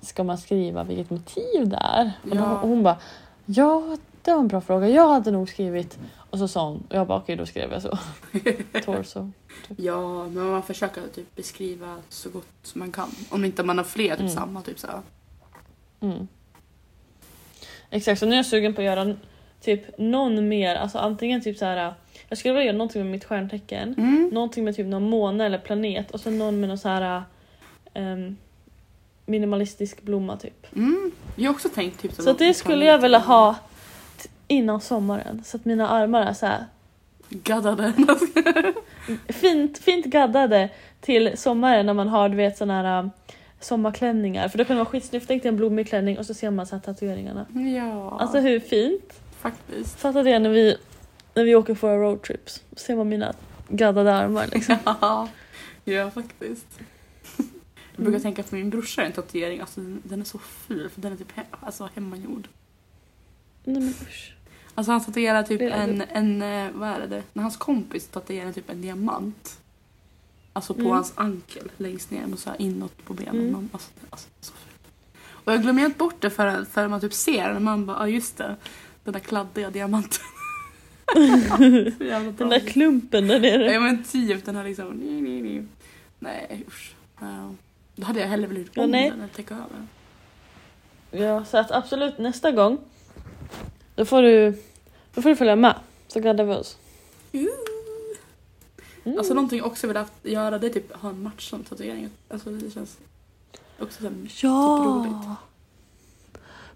[0.00, 2.12] ska man skriva vilket motiv det är?
[2.32, 2.58] Ja.
[2.60, 2.98] och hon bara,
[3.46, 5.98] ja det var en bra fråga, jag hade nog skrivit...
[6.30, 7.98] Och så sa hon, och jag bara okej då skrev jag så.
[8.84, 9.30] Torso.
[9.76, 13.08] Ja, men man försöker typ beskriva så gott som man kan.
[13.30, 14.32] Om inte man har fler, typ Mm.
[14.32, 14.62] samma.
[14.62, 14.88] Typ så.
[16.00, 16.28] Mm.
[17.90, 19.14] Exakt, så nu är jag sugen på att göra
[19.60, 21.94] typ någon mer, alltså antingen typ så här.
[22.28, 23.94] Jag skulle vilja göra någonting med mitt stjärntecken.
[23.98, 24.30] Mm.
[24.32, 27.22] Någonting med typ någon måne eller planet och så någon med någon så här
[27.94, 28.36] ehm,
[29.26, 30.66] minimalistisk blomma typ.
[30.76, 31.12] Mm.
[31.36, 33.56] Jag har också tänkt typ Så att det skulle jag vilja ha
[34.54, 36.64] innan sommaren så att mina armar är så här
[37.28, 37.92] Gaddade.
[39.28, 40.68] fint, fint gaddade
[41.00, 43.10] till sommaren när man har du vet såna här um,
[43.60, 45.26] sommarklänningar för då kan det vara skitsnyggt.
[45.28, 47.46] Tänk dig en blommig klänning och så ser man så här tatueringarna.
[47.76, 49.20] ja, Alltså hur fint?
[49.40, 50.00] faktiskt.
[50.00, 50.76] Fatta det när vi,
[51.34, 52.62] när vi åker på våra roadtrips.
[52.76, 53.34] Ser man mina
[53.68, 54.76] gaddade armar liksom.
[55.00, 55.28] Ja,
[55.84, 56.66] ja faktiskt.
[57.96, 58.22] Jag brukar Mm.
[58.22, 61.12] tänka att min brorsa har en tatuering, alltså den, den är så ful för den
[61.12, 62.48] är typ he alltså, hemmagjord.
[63.64, 64.33] Nej men usch.
[64.74, 68.08] Alltså han tatuerar typ Det är en, en, eh, vad är det, när hans kompis
[68.08, 69.60] tatuerar typ en diamant.
[70.52, 70.92] Alltså på Mm.
[70.92, 73.48] hans ankel längst ner och så här inåt på benen.
[73.48, 73.68] Mm.
[73.72, 74.52] Alltså, alltså, så.
[75.26, 77.64] Och jag glömmer helt bort det förrän, förrän man typ ser den.
[77.64, 78.56] Man bara, ja just det.
[79.04, 80.22] Den där kladdiga diamanten.
[82.38, 83.72] Den där klumpen där nere.
[83.72, 84.88] Ja men typ den här liksom.
[84.90, 85.64] Nej, nej, nej.
[86.18, 86.94] Nej usch.
[87.20, 87.54] Ja.
[87.96, 89.86] Då hade jag hellre velat Ja, om den än täcka över.
[91.26, 92.78] Ja, så att absolut nästa gång
[93.94, 94.50] då får du,
[95.14, 95.74] då får du följa med.
[96.08, 96.76] Så gaddar vi oss.
[97.32, 97.48] Mm.
[99.18, 102.10] Alltså någonting jag också vill haft, göra det är typ ha en matchande tatuering.
[102.28, 102.98] Alltså det känns
[103.78, 104.78] också så här, ja!
[104.78, 105.38] typ roligt.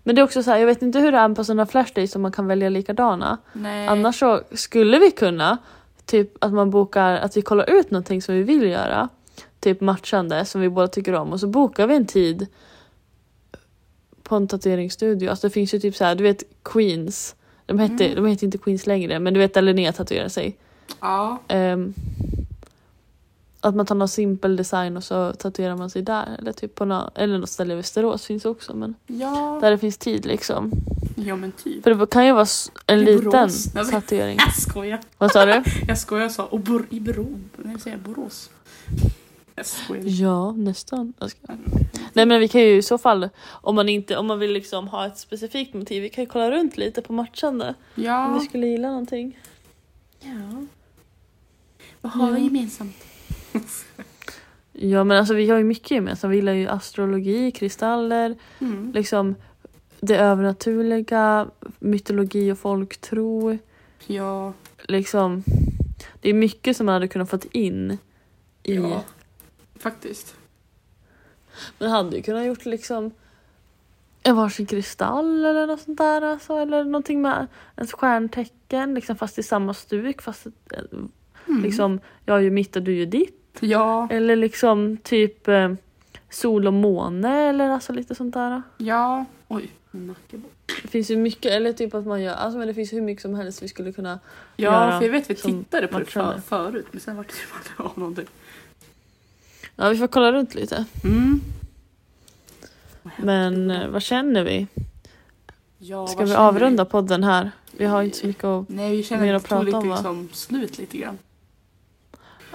[0.02, 2.12] Men det är också så här, jag vet inte hur det är på sådana flashdays
[2.12, 3.38] som man kan välja likadana.
[3.52, 3.88] Nej.
[3.88, 5.58] Annars så skulle vi kunna,
[6.04, 9.08] typ att man bokar, att vi kollar ut någonting som vi vill göra.
[9.60, 12.46] Typ matchande som vi båda tycker om och så bokar vi en tid
[14.28, 15.28] på en tatueringsstudio.
[15.30, 17.34] Alltså det finns ju typ så här, du vet Queens.
[17.66, 18.16] De hette, Mm.
[18.24, 20.56] de heter inte Queens längre men du vet där Linnea tatuerar sig.
[21.00, 21.38] Ja.
[21.48, 21.94] Ehm,
[23.60, 26.36] att man tar någon simpel design och så tatuerar man sig där.
[26.38, 29.58] Eller typ på nå- eller något ställe i Västerås finns också men Ja.
[29.62, 30.72] där det finns tid liksom.
[31.16, 31.84] Ja men typ.
[31.84, 32.46] För det kan ju vara
[32.86, 33.72] en I liten Borås.
[33.90, 34.38] Tatuering.
[34.46, 35.00] Jag skojar.
[35.18, 35.62] Vad sa du?
[35.88, 37.38] Jag skojar jag sa och bor i Bro.
[37.56, 38.50] Nej säger jag Borås.
[40.04, 41.12] Ja, nästan.
[42.12, 44.88] Nej men vi kan ju i så fall, om man, inte, om man vill liksom
[44.88, 47.74] ha ett specifikt motiv, vi kan ju kolla runt lite på matchande.
[47.96, 48.38] Om Ja.
[48.40, 49.38] vi skulle gilla någonting.
[50.20, 50.66] ja.
[52.00, 52.44] Vad har vi Ja.
[52.44, 52.96] gemensamt?
[54.72, 56.32] Ja men alltså vi har ju mycket gemensamt.
[56.32, 58.92] Vi gillar ju astrologi, kristaller, Mm.
[58.92, 59.34] liksom
[60.00, 61.46] det övernaturliga,
[61.78, 63.58] mytologi och folktro.
[64.06, 64.52] Ja.
[64.88, 65.44] Liksom,
[66.20, 67.98] det är mycket som man hade kunnat fått in
[68.62, 68.74] i...
[68.74, 69.02] Ja.
[69.78, 70.34] Faktiskt.
[71.78, 73.10] Man hade ju kunnat gjort liksom
[74.22, 76.22] en varsin kristall eller något sånt där.
[76.22, 80.22] Alltså, eller någonting med ett stjärntecken liksom, fast i samma stuk.
[80.22, 80.52] Fast eh,
[81.48, 81.62] Mm.
[81.62, 83.56] liksom, jag är ju mitt och du är ju ditt.
[83.60, 84.08] Ja.
[84.10, 85.72] Eller liksom typ eh,
[86.30, 88.62] sol och måne eller alltså lite sånt där.
[88.78, 89.24] Ja.
[89.48, 89.70] Oj.
[89.90, 90.48] min nacke bara.
[90.82, 93.22] Det finns ju mycket, eller typ att man gör, alltså men det finns hur mycket
[93.22, 94.18] som helst vi skulle kunna
[94.56, 97.30] Ja, göra för jag vet vi tittade på det för, förut men sen var det
[97.56, 98.26] aldrig av någonting.
[99.80, 100.84] Ja, vi får kolla runt lite.
[101.04, 101.40] Mm.
[103.16, 104.66] Men eh, vad känner vi?
[105.78, 107.50] ja, Ska vi avrunda podden här?
[107.72, 108.68] Vi har inte så mycket att...
[108.68, 109.94] Nej, vi mer känner att att prata lite om, va?
[109.94, 111.18] liksom slut lite grann.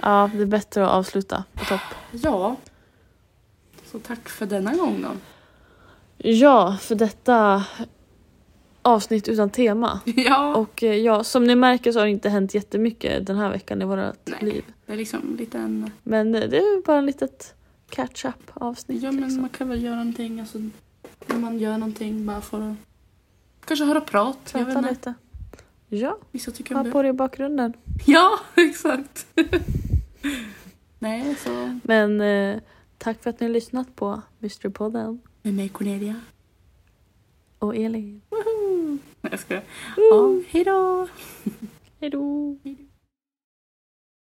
[0.00, 1.80] Ja, det är bättre att avsluta på topp.
[2.10, 2.56] Ja.
[3.92, 5.08] Så tack för denna gång då.
[6.18, 7.64] Ja, för detta
[8.84, 10.00] avsnitt utan tema.
[10.16, 10.54] Ja.
[10.56, 13.82] Och eh, ja, som ni märker så har det inte hänt jättemycket den här veckan
[13.82, 14.38] i vårt Nej.
[14.40, 14.64] liv.
[14.86, 15.90] Det är liksom en...
[16.02, 17.54] Men eh, det är bara en litet
[17.90, 19.02] catch-up avsnitt.
[19.02, 19.40] Ja, men liksom.
[19.40, 20.40] man kan väl göra någonting.
[20.40, 20.58] Alltså,
[21.26, 22.76] när man gör någonting bara för att...
[23.64, 24.38] Kanske höra prat.
[24.52, 24.90] jag vet Prata inte.
[24.90, 25.14] lite.
[25.88, 27.72] Ja, Vissa tycker ha på det i bakgrunden.
[28.06, 29.26] Ja, exakt.
[30.98, 31.78] Nej, så...
[31.82, 32.60] Men eh,
[32.98, 36.14] tack för att ni har lyssnat på Mysterypodden Med mig Cornelia.
[37.64, 38.22] Och Elin.
[38.30, 38.98] Woho!
[39.20, 39.62] Jag skojar.
[39.96, 41.08] Ja, hej då!
[42.00, 42.56] Hej då!
[42.64, 42.93] Hej då.